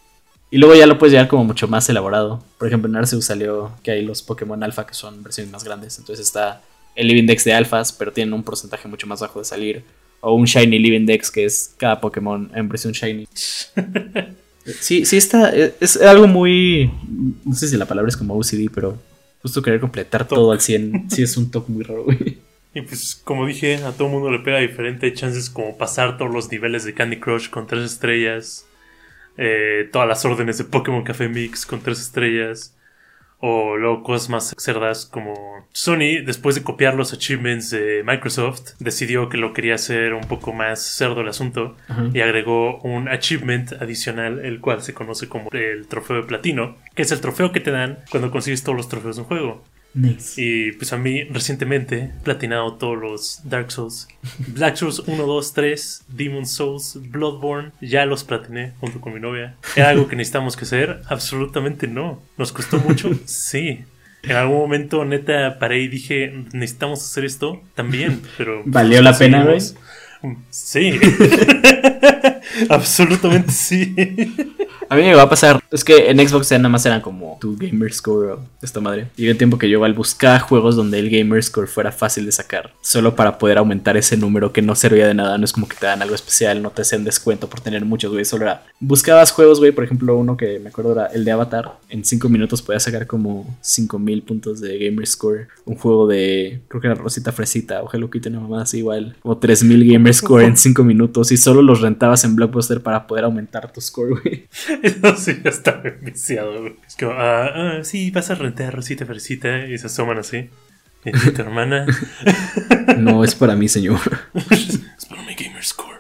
Y 0.50 0.58
luego 0.58 0.76
ya 0.76 0.88
lo 0.88 0.98
puedes 0.98 1.12
llevar 1.12 1.28
como 1.28 1.44
mucho 1.44 1.68
más 1.68 1.90
elaborado. 1.90 2.42
Por 2.58 2.68
ejemplo, 2.68 2.90
en 2.90 2.96
Arceus 2.96 3.26
salió 3.26 3.72
que 3.84 3.92
hay 3.92 4.06
los 4.06 4.22
Pokémon 4.22 4.64
Alpha 4.64 4.86
que 4.86 4.94
son 4.94 5.22
versiones 5.22 5.52
más 5.52 5.64
grandes. 5.64 6.00
Entonces 6.00 6.26
está 6.26 6.62
el 6.96 7.08
Living 7.08 7.26
Dex 7.26 7.44
de 7.44 7.54
alfas, 7.54 7.92
pero 7.92 8.12
tienen 8.12 8.34
un 8.34 8.44
porcentaje 8.44 8.88
mucho 8.88 9.08
más 9.08 9.20
bajo 9.20 9.40
de 9.40 9.46
salir. 9.46 9.84
O 10.22 10.34
un 10.34 10.46
Shiny 10.46 10.80
Living 10.80 11.06
Dex, 11.06 11.30
que 11.30 11.46
es 11.46 11.76
cada 11.78 12.00
Pokémon 12.00 12.50
en 12.56 12.70
versión 12.70 12.94
Shiny. 12.94 13.28
sí, 14.80 15.06
sí 15.06 15.18
está. 15.18 15.52
Es 15.52 16.02
algo 16.02 16.28
muy. 16.28 16.92
No 17.44 17.54
sé 17.54 17.68
si 17.68 17.78
la 17.78 17.86
palabra 17.86 18.10
es 18.10 18.18
como 18.18 18.36
OCD, 18.36 18.70
pero 18.74 18.98
justo 19.42 19.62
querer 19.62 19.80
completar 19.80 20.28
todo 20.28 20.52
al 20.52 20.62
100. 20.62 21.12
Sí, 21.12 21.24
es 21.24 21.38
un 21.38 21.52
toque 21.52 21.72
muy 21.72 21.84
raro, 21.84 22.06
güey. 22.06 22.40
Y 22.74 22.82
pues, 22.82 23.20
como 23.24 23.46
dije, 23.48 23.78
a 23.78 23.92
todo 23.92 24.08
mundo 24.08 24.32
le 24.32 24.40
pega 24.40 24.60
diferente. 24.60 25.14
Chances 25.14 25.50
como 25.50 25.78
pasar 25.78 26.18
todos 26.18 26.34
los 26.34 26.52
niveles 26.52 26.84
de 26.84 26.94
Candy 26.94 27.18
Crush 27.20 27.50
con 27.50 27.68
tres 27.68 27.84
estrellas. 27.84 28.67
Eh, 29.38 29.90
todas 29.92 30.08
las 30.08 30.26
órdenes 30.26 30.58
de 30.58 30.64
Pokémon 30.64 31.04
Café 31.04 31.28
Mix 31.30 31.66
con 31.66 31.82
tres 31.82 32.00
estrellas. 32.02 32.74
O 33.40 33.78
luego 33.78 34.02
cosas 34.02 34.30
más 34.30 34.56
cerdas 34.58 35.06
como 35.06 35.68
Sony, 35.72 36.24
después 36.26 36.56
de 36.56 36.64
copiar 36.64 36.96
los 36.96 37.14
achievements 37.14 37.70
de 37.70 38.02
Microsoft, 38.04 38.72
decidió 38.80 39.30
que 39.30 39.38
lo 39.38 39.54
quería 39.54 39.76
hacer 39.76 40.16
un 40.16 40.22
poco 40.22 40.54
más 40.54 40.82
cerdo 40.82 41.22
el 41.22 41.28
asunto 41.28 41.76
y 42.16 42.22
agregó 42.22 42.80
un 42.80 43.08
achievement 43.08 43.74
adicional, 43.74 44.44
el 44.44 44.60
cual 44.60 44.82
se 44.82 44.96
conoce 44.96 45.30
como 45.30 45.50
el 45.52 45.88
trofeo 45.88 46.16
de 46.16 46.24
platino, 46.24 46.78
que 46.96 47.04
es 47.04 47.12
el 47.12 47.22
trofeo 47.22 47.52
que 47.52 47.60
te 47.60 47.70
dan 47.70 48.00
cuando 48.10 48.32
consigues 48.32 48.64
todos 48.64 48.76
los 48.76 48.90
trofeos 48.90 49.18
de 49.18 49.22
un 49.22 49.28
juego. 49.28 49.64
Nice. 49.98 50.40
Y 50.40 50.72
pues 50.74 50.94
a 50.94 50.98
mí 50.98 51.24
recientemente 51.24 51.98
he 51.98 52.24
platinado 52.24 52.74
todos 52.74 52.98
los 52.98 53.42
Dark 53.44 53.72
Souls. 53.72 54.08
Black 54.38 54.76
Souls 54.76 55.00
1, 55.00 55.26
2, 55.26 55.54
3, 55.54 56.06
Demon 56.10 56.46
Souls, 56.46 57.00
Bloodborne, 57.10 57.72
ya 57.82 58.06
los 58.06 58.24
platiné 58.24 58.74
junto 58.80 59.02
con 59.02 59.14
mi 59.14 59.20
novia. 59.20 59.56
¿Era 59.76 59.90
algo 59.90 60.08
que 60.08 60.16
necesitamos 60.16 60.56
que 60.56 60.66
hacer? 60.66 61.02
Absolutamente 61.08 61.88
no. 61.88 62.22
¿Nos 62.38 62.52
costó 62.52 62.78
mucho? 62.80 63.10
Sí. 63.26 63.86
En 64.24 64.36
algún 64.36 64.58
momento 64.58 65.04
neta 65.04 65.58
paré 65.58 65.82
y 65.82 65.88
dije, 65.88 66.32
necesitamos 66.54 67.02
hacer 67.02 67.26
esto 67.26 67.62
también, 67.76 68.22
pero... 68.38 68.62
¿Valió 68.66 69.02
la 69.02 69.18
pena, 69.18 69.44
güey? 69.44 69.60
Sí. 70.50 71.00
Absolutamente 72.70 73.52
sí. 73.52 73.96
A 74.90 74.96
mí 74.96 75.02
me 75.02 75.16
va 75.16 75.24
a 75.24 75.30
pasar. 75.30 75.62
Es 75.70 75.84
que 75.84 76.10
en 76.10 76.26
Xbox 76.26 76.50
ya 76.50 76.58
nada 76.58 76.70
más 76.70 76.86
eran 76.86 77.02
como 77.02 77.38
tu 77.42 77.58
gamer 77.58 77.94
score 77.94 78.32
o 78.32 78.40
esta 78.62 78.80
madre. 78.80 79.08
Llegó 79.18 79.32
un 79.32 79.38
tiempo 79.38 79.58
que 79.58 79.70
yo 79.70 79.76
igual 79.76 79.94
buscaba 79.94 80.40
juegos 80.40 80.76
donde 80.76 81.00
el 81.00 81.10
gamer 81.10 81.44
score 81.44 81.68
fuera 81.68 81.92
fácil 81.92 82.26
de 82.26 82.32
sacar. 82.32 82.74
Solo 82.82 83.16
para 83.16 83.38
poder 83.38 83.58
aumentar 83.58 83.98
ese 83.98 84.16
número 84.16 84.54
que 84.54 84.62
no 84.62 84.76
servía 84.76 85.08
de 85.08 85.14
nada. 85.14 85.38
No 85.38 85.46
es 85.46 85.52
como 85.52 85.68
que 85.68 85.76
te 85.76 85.88
dan 85.88 86.02
algo 86.02 86.16
especial, 86.16 86.62
no 86.62 86.72
te 86.72 86.84
hacen 86.84 87.04
descuento 87.04 87.50
por 87.50 87.60
tener 87.60 87.84
muchos, 87.84 88.12
güey. 88.12 88.24
Solo 88.24 88.46
era. 88.46 88.64
Buscabas 88.80 89.32
juegos, 89.32 89.60
güey. 89.60 89.74
Por 89.74 89.84
ejemplo, 89.84 90.16
uno 90.16 90.38
que 90.38 90.60
me 90.60 90.70
acuerdo 90.70 90.94
era 90.94 91.08
el 91.08 91.26
de 91.26 91.32
Avatar. 91.32 91.80
En 91.90 92.06
5 92.06 92.30
minutos 92.30 92.62
podías 92.62 92.84
sacar 92.84 93.08
como 93.08 93.58
5000 93.62 94.24
puntos 94.24 94.62
de 94.62 94.78
gamer 94.78 95.06
score. 95.06 95.48
Un 95.66 95.76
juego 95.76 96.08
de. 96.08 96.62
Creo 96.70 96.82
que 96.82 96.88
era 96.88 96.96
Rosita 96.96 97.34
Fresita 97.34 97.84
o 97.84 97.90
Hello 97.92 98.10
Kitty, 98.10 98.30
no 98.30 98.42
más 98.48 98.74
igual. 98.74 99.18
Como 99.22 99.38
3000 99.38 99.92
gamer 99.92 100.14
score 100.14 100.44
en 100.44 100.56
5 100.56 100.84
minutos. 100.86 101.32
Y 101.34 101.38
solo 101.38 101.62
los 101.62 101.82
rentabas 101.82 102.24
en 102.24 102.38
Blockbuster 102.48 102.82
para 102.82 103.06
poder 103.08 103.26
aumentar 103.26 103.72
tu 103.72 103.80
score, 103.82 104.20
güey. 104.22 104.48
Eso 104.84 105.16
sí, 105.16 105.40
ya 105.44 105.50
está 105.50 105.74
bien 105.74 105.98
viciado, 106.02 106.60
güey. 106.62 106.76
Es 106.88 106.96
como, 106.96 107.12
ah, 107.12 107.46
ah, 107.54 107.80
sí, 107.84 108.10
vas 108.12 108.30
a 108.32 108.36
rentar 108.36 108.74
Rosita 108.76 109.06
Fresita 109.06 109.66
y 109.68 109.78
se 109.78 109.88
asoman 109.88 110.18
así. 110.20 110.50
Y 111.06 111.12
tu 111.32 111.42
hermana. 111.42 111.86
No 112.98 113.24
es 113.24 113.36
para 113.36 113.56
mí, 113.56 113.68
señor. 113.68 114.00
es 114.50 115.06
para 115.08 115.22
mi 115.24 115.36
gamer 115.36 115.64
score. 115.64 115.98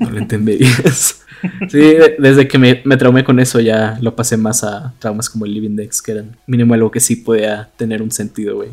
No 0.00 0.10
lo 0.10 0.18
entenderías. 0.18 1.22
Sí, 1.68 1.78
de- 1.78 2.16
desde 2.18 2.48
que 2.48 2.58
me, 2.58 2.82
me 2.84 2.96
traumé 2.96 3.22
con 3.22 3.38
eso 3.38 3.60
ya 3.60 3.96
lo 4.00 4.16
pasé 4.16 4.36
más 4.36 4.64
a 4.64 4.92
traumas 4.98 5.30
como 5.30 5.44
el 5.44 5.54
Living 5.54 5.76
Dex, 5.76 6.02
que 6.02 6.12
eran 6.12 6.36
mínimo 6.46 6.74
algo 6.74 6.90
que 6.90 6.98
sí 7.00 7.16
podía 7.16 7.70
tener 7.76 8.02
un 8.02 8.10
sentido, 8.10 8.56
güey. 8.56 8.70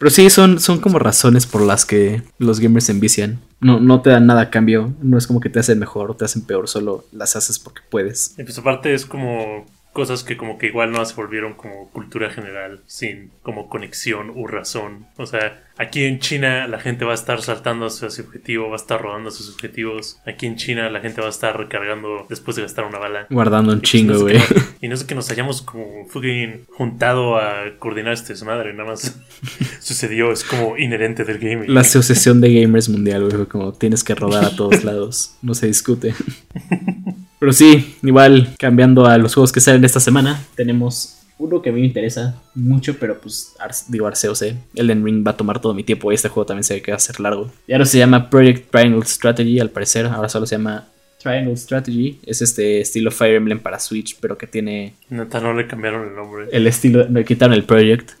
Pero 0.00 0.08
sí, 0.08 0.30
son, 0.30 0.60
son 0.60 0.80
como 0.80 0.98
razones 0.98 1.44
por 1.44 1.60
las 1.60 1.84
que 1.84 2.22
los 2.38 2.58
gamers 2.58 2.86
se 2.86 2.92
envician. 2.92 3.38
No, 3.60 3.80
no 3.80 4.00
te 4.00 4.08
dan 4.08 4.26
nada 4.26 4.40
a 4.40 4.50
cambio. 4.50 4.94
No 5.02 5.18
es 5.18 5.26
como 5.26 5.40
que 5.40 5.50
te 5.50 5.60
hacen 5.60 5.78
mejor 5.78 6.10
o 6.10 6.16
te 6.16 6.24
hacen 6.24 6.40
peor, 6.40 6.68
solo 6.68 7.04
las 7.12 7.36
haces 7.36 7.58
porque 7.58 7.82
puedes. 7.90 8.34
Y 8.38 8.44
pues 8.44 8.56
aparte 8.56 8.94
es 8.94 9.04
como 9.04 9.66
cosas 9.92 10.22
que 10.24 10.36
como 10.36 10.56
que 10.58 10.66
igual 10.68 10.92
no 10.92 11.04
se 11.04 11.14
volvieron 11.14 11.54
como 11.54 11.88
cultura 11.90 12.30
general 12.30 12.80
sin 12.86 13.30
como 13.42 13.68
conexión 13.68 14.30
u 14.30 14.46
razón. 14.46 15.06
O 15.16 15.26
sea, 15.26 15.64
aquí 15.78 16.04
en 16.04 16.20
China 16.20 16.68
la 16.68 16.78
gente 16.78 17.04
va 17.04 17.10
a 17.12 17.14
estar 17.14 17.42
saltando 17.42 17.86
hacia 17.86 18.08
su 18.10 18.22
objetivo, 18.22 18.68
va 18.68 18.74
a 18.74 18.76
estar 18.76 19.02
rodando 19.02 19.30
sus 19.32 19.52
objetivos. 19.52 20.20
Aquí 20.26 20.46
en 20.46 20.56
China 20.56 20.88
la 20.90 21.00
gente 21.00 21.20
va 21.20 21.26
a 21.26 21.30
estar 21.30 21.58
recargando 21.58 22.26
después 22.28 22.56
de 22.56 22.62
gastar 22.62 22.84
una 22.84 22.98
bala. 22.98 23.26
Guardando 23.30 23.72
un 23.72 23.80
pues 23.80 23.90
chingo, 23.90 24.12
no 24.12 24.18
sé 24.18 24.22
güey. 24.24 24.38
no- 24.38 24.44
y 24.82 24.88
no 24.88 24.96
sé 24.96 25.06
que 25.06 25.14
nos 25.14 25.30
hayamos 25.30 25.60
como 25.62 26.06
fucking 26.08 26.66
juntado 26.70 27.36
a 27.36 27.64
coordinar 27.78 28.12
este 28.14 28.32
desmadre, 28.32 28.72
nada 28.72 28.90
más 28.90 29.20
sucedió, 29.80 30.30
es 30.32 30.44
como 30.44 30.76
inherente 30.78 31.24
del 31.24 31.38
gaming. 31.38 31.74
La 31.74 31.80
asociación 31.80 32.40
de 32.40 32.60
gamers 32.60 32.88
mundial, 32.88 33.28
güey, 33.28 33.46
como 33.46 33.72
tienes 33.72 34.04
que 34.04 34.14
rodar 34.14 34.44
a 34.44 34.54
todos 34.56 34.84
lados, 34.84 35.36
no 35.42 35.54
se 35.54 35.66
discute. 35.66 36.14
Pero 37.40 37.52
sí, 37.52 37.96
igual 38.02 38.54
cambiando 38.58 39.06
a 39.06 39.18
los 39.18 39.34
juegos 39.34 39.50
que 39.50 39.60
salen 39.60 39.84
esta 39.84 39.98
semana, 39.98 40.40
tenemos 40.54 41.16
uno 41.38 41.62
que 41.62 41.70
a 41.70 41.72
mí 41.72 41.80
me 41.80 41.86
interesa 41.86 42.38
mucho, 42.54 42.98
pero 42.98 43.18
pues 43.18 43.54
Ar- 43.58 43.72
digo 43.88 44.06
Arceus, 44.06 44.42
eh. 44.42 44.56
Elden 44.74 45.02
Ring 45.04 45.26
va 45.26 45.30
a 45.32 45.36
tomar 45.36 45.58
todo 45.60 45.72
mi 45.74 45.82
tiempo 45.82 46.12
y 46.12 46.14
este 46.14 46.28
juego 46.28 46.44
también 46.46 46.64
se 46.64 46.74
ve 46.74 46.82
que 46.82 46.90
va 46.92 46.96
a 46.98 47.00
ser 47.00 47.18
largo. 47.18 47.50
Y 47.66 47.72
ahora 47.72 47.86
se 47.86 47.96
llama 47.98 48.28
Project 48.30 48.70
Triangle 48.70 49.04
Strategy, 49.06 49.58
al 49.58 49.70
parecer, 49.70 50.04
ahora 50.06 50.28
solo 50.28 50.44
se 50.46 50.56
llama 50.56 50.86
Triangle 51.18 51.56
Strategy. 51.56 52.18
Es 52.26 52.42
este 52.42 52.82
estilo 52.82 53.10
Fire 53.10 53.36
Emblem 53.36 53.58
para 53.58 53.78
Switch, 53.80 54.18
pero 54.20 54.36
que 54.36 54.46
tiene 54.46 54.94
Neta, 55.08 55.40
no 55.40 55.54
le 55.54 55.66
cambiaron 55.66 56.08
el 56.08 56.14
nombre. 56.14 56.46
el 56.52 56.66
estilo, 56.66 57.06
me 57.08 57.24
quitaron 57.24 57.54
el 57.54 57.64
Project. 57.64 58.10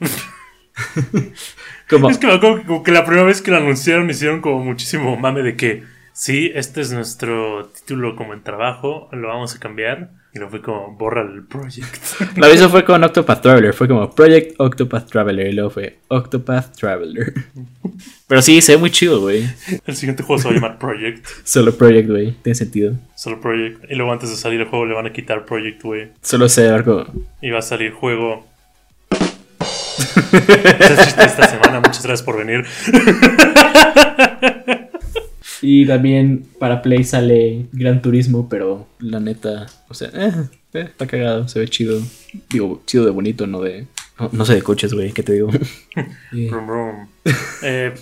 Como, 1.90 2.08
Es 2.08 2.18
que 2.18 2.26
me 2.26 2.38
que 2.40 2.62
como 2.66 2.82
que 2.82 2.92
la 2.92 3.04
primera 3.04 3.26
vez 3.26 3.42
que 3.42 3.50
lo 3.50 3.56
anunciaron 3.58 4.08
hicieron 4.08 4.40
como 4.40 4.64
muchísimo 4.64 5.16
mame 5.16 5.42
de 5.42 5.56
que 5.56 5.82
sí, 6.12 6.50
este 6.54 6.80
es 6.80 6.92
nuestro 6.92 7.66
título 7.66 8.16
como 8.16 8.34
en 8.34 8.42
trabajo, 8.42 9.08
lo 9.12 9.28
vamos 9.28 9.54
a 9.54 9.58
cambiar. 9.58 10.10
Y 10.32 10.38
lo 10.38 10.48
fue 10.48 10.62
como, 10.62 10.92
borra 10.96 11.22
el 11.22 11.42
project. 11.42 11.92
la 12.36 12.46
vez 12.46 12.64
fue 12.68 12.84
con 12.84 13.02
Octopath 13.02 13.42
Traveler, 13.42 13.74
fue 13.74 13.88
como 13.88 14.08
Project 14.14 14.54
Octopath 14.58 15.10
Traveler 15.10 15.48
y 15.48 15.52
luego 15.52 15.70
fue 15.70 15.98
Octopath 16.06 16.76
Traveler. 16.76 17.34
Pero 18.28 18.40
sí, 18.40 18.60
se 18.60 18.72
ve 18.72 18.78
muy 18.78 18.92
chido, 18.92 19.20
güey. 19.20 19.44
el 19.86 19.96
siguiente 19.96 20.22
juego 20.22 20.40
se 20.40 20.46
va 20.46 20.52
a 20.52 20.54
llamar 20.54 20.78
Project. 20.78 21.26
Solo 21.42 21.74
Project, 21.74 22.08
güey, 22.08 22.32
tiene 22.42 22.54
sentido. 22.54 22.94
Solo 23.16 23.40
Project. 23.40 23.90
Y 23.90 23.96
luego 23.96 24.12
antes 24.12 24.30
de 24.30 24.36
salir 24.36 24.60
el 24.60 24.68
juego 24.68 24.86
le 24.86 24.94
van 24.94 25.06
a 25.06 25.12
quitar 25.12 25.44
Project, 25.44 25.82
güey. 25.82 26.12
Solo 26.22 26.48
se 26.48 26.68
algo. 26.68 27.06
Y 27.42 27.50
va 27.50 27.58
a 27.58 27.62
salir 27.62 27.92
juego. 27.92 28.46
Esta 30.32 31.48
semana. 31.48 31.80
Muchas 31.80 32.04
gracias 32.04 32.22
por 32.22 32.38
venir. 32.38 32.64
Y 35.62 35.86
también 35.86 36.46
para 36.58 36.80
Play 36.82 37.04
sale 37.04 37.66
Gran 37.72 38.00
Turismo, 38.02 38.48
pero 38.48 38.86
la 38.98 39.20
neta, 39.20 39.66
o 39.88 39.94
sea, 39.94 40.08
eh, 40.14 40.32
eh, 40.72 40.80
está 40.88 41.06
cagado, 41.06 41.48
se 41.48 41.58
ve 41.58 41.68
chido. 41.68 42.00
Digo, 42.50 42.82
chido 42.86 43.04
de 43.04 43.10
bonito, 43.10 43.46
no 43.46 43.60
de. 43.60 43.86
No, 44.18 44.30
no 44.32 44.44
sé 44.44 44.54
de 44.54 44.62
coches, 44.62 44.92
güey, 44.94 45.12
¿qué 45.12 45.22
te 45.22 45.32
digo? 45.34 45.50
Y- 46.32 46.48
Brum, 46.48 46.66
brum. 46.66 47.08
Eh, 47.62 47.92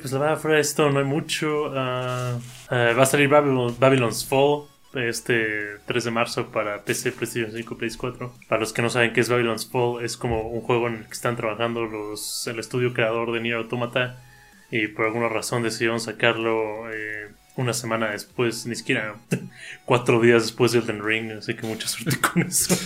pues 0.00 0.12
la 0.12 0.18
verdad, 0.20 0.38
fuera 0.38 0.56
de 0.56 0.62
esto 0.62 0.88
no 0.90 0.98
hay 1.00 1.04
mucho. 1.04 1.66
Ah, 1.74 2.38
eh, 2.70 2.94
va 2.96 3.02
a 3.02 3.06
salir 3.06 3.28
Babylon- 3.28 3.74
Babylon's 3.80 4.24
Fall 4.24 4.64
este 4.94 5.44
3 5.86 6.04
de 6.04 6.10
marzo 6.12 6.46
para 6.52 6.84
PC, 6.84 7.10
PlayStation 7.10 7.50
5, 7.52 7.76
PS4. 7.76 8.30
Para 8.48 8.60
los 8.60 8.72
que 8.72 8.82
no 8.82 8.90
saben 8.90 9.12
qué 9.12 9.20
es 9.20 9.28
Babylon's 9.28 9.66
Fall, 9.68 10.04
es 10.04 10.16
como 10.16 10.48
un 10.48 10.60
juego 10.60 10.86
en 10.86 10.94
el 10.98 11.04
que 11.06 11.12
están 11.12 11.34
trabajando 11.36 11.84
los, 11.86 12.46
el 12.46 12.60
estudio 12.60 12.92
creador 12.94 13.32
de 13.32 13.40
Nier 13.40 13.56
Automata 13.56 14.22
y 14.70 14.88
por 14.88 15.06
alguna 15.06 15.28
razón 15.28 15.62
decidieron 15.62 16.00
sacarlo 16.00 16.90
eh, 16.92 17.28
una 17.56 17.72
semana 17.72 18.10
después, 18.10 18.66
ni 18.66 18.74
siquiera 18.74 19.14
cuatro 19.84 20.20
días 20.20 20.42
después 20.42 20.72
de 20.72 20.80
Elden 20.80 21.04
Ring, 21.04 21.32
así 21.32 21.54
que 21.54 21.66
mucha 21.66 21.86
suerte 21.88 22.16
con 22.20 22.42
eso. 22.42 22.76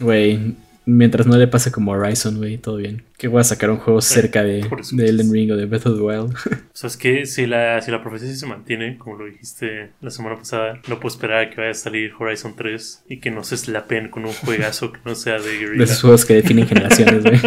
Güey, 0.00 0.54
mientras 0.86 1.26
no 1.26 1.36
le 1.36 1.46
pase 1.46 1.70
como 1.70 1.92
Horizon, 1.92 2.38
güey, 2.38 2.56
todo 2.58 2.76
bien. 2.76 3.02
Que 3.16 3.28
voy 3.28 3.40
a 3.40 3.44
sacar 3.44 3.70
un 3.70 3.76
juego 3.78 4.00
cerca 4.00 4.42
de, 4.42 4.62
de 4.62 5.04
es. 5.04 5.10
Elden 5.10 5.32
Ring 5.32 5.50
o 5.52 5.56
de 5.56 5.66
Breath 5.66 5.86
of 5.86 5.96
the 5.96 6.02
Wild. 6.02 6.34
¿Sabes 6.72 6.96
qué? 6.96 7.26
Si 7.26 7.46
la, 7.46 7.80
si 7.82 7.90
la 7.90 8.02
profecía 8.02 8.34
se 8.34 8.46
mantiene, 8.46 8.96
como 8.96 9.16
lo 9.16 9.26
dijiste 9.26 9.90
la 10.00 10.10
semana 10.10 10.36
pasada, 10.36 10.80
no 10.88 10.98
puedo 10.98 11.12
esperar 11.14 11.38
a 11.44 11.50
que 11.50 11.56
vaya 11.56 11.72
a 11.72 11.74
salir 11.74 12.12
Horizon 12.18 12.54
3 12.56 13.04
y 13.08 13.18
que 13.18 13.30
nos 13.30 13.48
slapen 13.48 14.08
con 14.08 14.24
un 14.24 14.32
juegazo 14.32 14.92
que 14.92 15.00
no 15.04 15.14
sea 15.14 15.38
de 15.38 15.48
de 15.48 15.58
Guerrilla. 15.58 15.84
esos 15.84 16.00
juegos 16.00 16.24
que 16.24 16.34
definen 16.34 16.66
generaciones, 16.66 17.22
güey. 17.22 17.40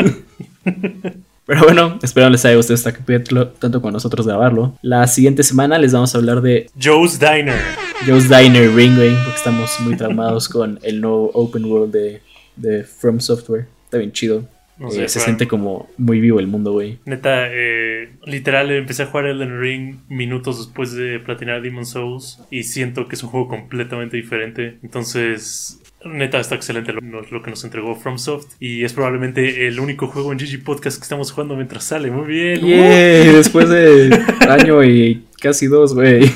Pero 1.51 1.63
bueno, 1.65 1.99
espero 2.01 2.29
les 2.29 2.45
haya 2.45 2.55
gustado 2.55 2.75
este 2.75 2.93
capítulo, 2.93 3.49
tanto 3.49 3.81
con 3.81 3.91
nosotros 3.91 4.25
grabarlo. 4.25 4.73
La 4.81 5.05
siguiente 5.05 5.43
semana 5.43 5.77
les 5.77 5.91
vamos 5.91 6.15
a 6.15 6.17
hablar 6.17 6.39
de 6.41 6.69
Joe's 6.81 7.19
Diner. 7.19 7.59
Joe's 8.07 8.29
Diner 8.29 8.73
Ring, 8.73 8.95
güey, 8.95 9.13
porque 9.15 9.35
estamos 9.35 9.77
muy 9.81 9.97
traumados 9.97 10.47
con 10.47 10.79
el 10.81 11.01
nuevo 11.01 11.29
open 11.33 11.65
world 11.65 11.91
de, 11.91 12.21
de 12.55 12.85
From 12.85 13.19
Software. 13.19 13.65
Está 13.83 13.97
bien 13.97 14.13
chido. 14.13 14.47
No 14.77 14.87
Eh, 14.93 15.09
se 15.09 15.19
siente 15.19 15.45
como 15.45 15.89
muy 15.97 16.21
vivo 16.21 16.39
el 16.39 16.47
mundo, 16.47 16.71
güey. 16.71 16.99
Neta, 17.03 17.49
eh, 17.49 18.13
literal 18.25 18.71
empecé 18.71 19.03
a 19.03 19.07
jugar 19.07 19.25
Elden 19.25 19.59
Ring 19.59 19.97
minutos 20.07 20.57
después 20.57 20.93
de 20.93 21.19
platinar 21.19 21.61
Demon 21.61 21.85
Souls 21.85 22.39
y 22.49 22.63
siento 22.63 23.09
que 23.09 23.15
es 23.15 23.23
un 23.23 23.29
juego 23.29 23.49
completamente 23.49 24.15
diferente. 24.15 24.77
Entonces, 24.83 25.80
neta, 26.05 26.39
está 26.39 26.55
excelente 26.55 26.93
lo, 26.93 27.21
lo 27.21 27.41
que 27.43 27.49
nos 27.51 27.63
entregó 27.63 27.95
FromSoft 27.95 28.53
y 28.59 28.83
es 28.83 28.93
probablemente 28.93 29.67
el 29.67 29.79
único 29.79 30.07
juego 30.07 30.31
en 30.31 30.37
GG 30.39 30.63
Podcast 30.63 30.97
que 30.97 31.03
estamos 31.03 31.31
jugando 31.31 31.55
mientras 31.55 31.83
sale. 31.83 32.09
Muy 32.11 32.27
bien. 32.27 32.59
Yeah, 32.61 33.33
después 33.33 33.69
de 33.69 34.19
año 34.49 34.83
y 34.83 35.25
casi 35.39 35.67
dos, 35.67 35.93
güey. 35.93 36.21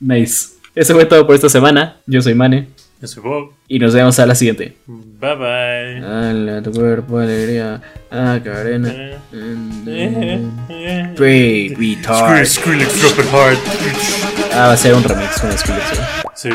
nice. 0.00 0.48
Eso 0.74 0.94
fue 0.94 1.04
todo 1.06 1.26
por 1.26 1.34
esta 1.34 1.48
semana. 1.48 1.96
Yo 2.06 2.22
soy 2.22 2.34
Mane 2.34 2.68
Yo 3.00 3.08
soy 3.08 3.22
Bob. 3.22 3.52
y 3.68 3.78
nos 3.78 3.92
vemos 3.94 4.18
a 4.18 4.26
la 4.26 4.34
siguiente. 4.34 4.76
Bye 4.86 5.34
bye. 5.34 6.00
Dale 6.00 6.62
tu 6.62 6.70
cuerpo 6.72 7.18
alegría. 7.18 7.80
Ah, 8.10 8.38
Karena. 8.42 8.88
Eh, 8.88 9.18
eh, 9.86 10.40
eh. 10.68 11.14
Screw- 11.16 12.02
Tart. 12.02 12.46
Skrillex 12.46 13.00
Drop 13.00 13.18
It 13.18 13.34
Hard. 13.34 13.58
Ah, 14.52 14.66
va 14.68 14.72
a 14.72 14.76
ser 14.76 14.94
un 14.94 15.02
remix 15.02 15.40
con 15.40 15.52
Skrillex. 15.52 16.00
Sí. 16.34 16.50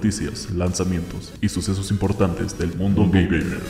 Noticias, 0.00 0.50
lanzamientos 0.52 1.30
y 1.42 1.50
sucesos 1.50 1.90
importantes 1.90 2.56
del 2.56 2.74
mundo 2.74 3.06
gamer. 3.12 3.60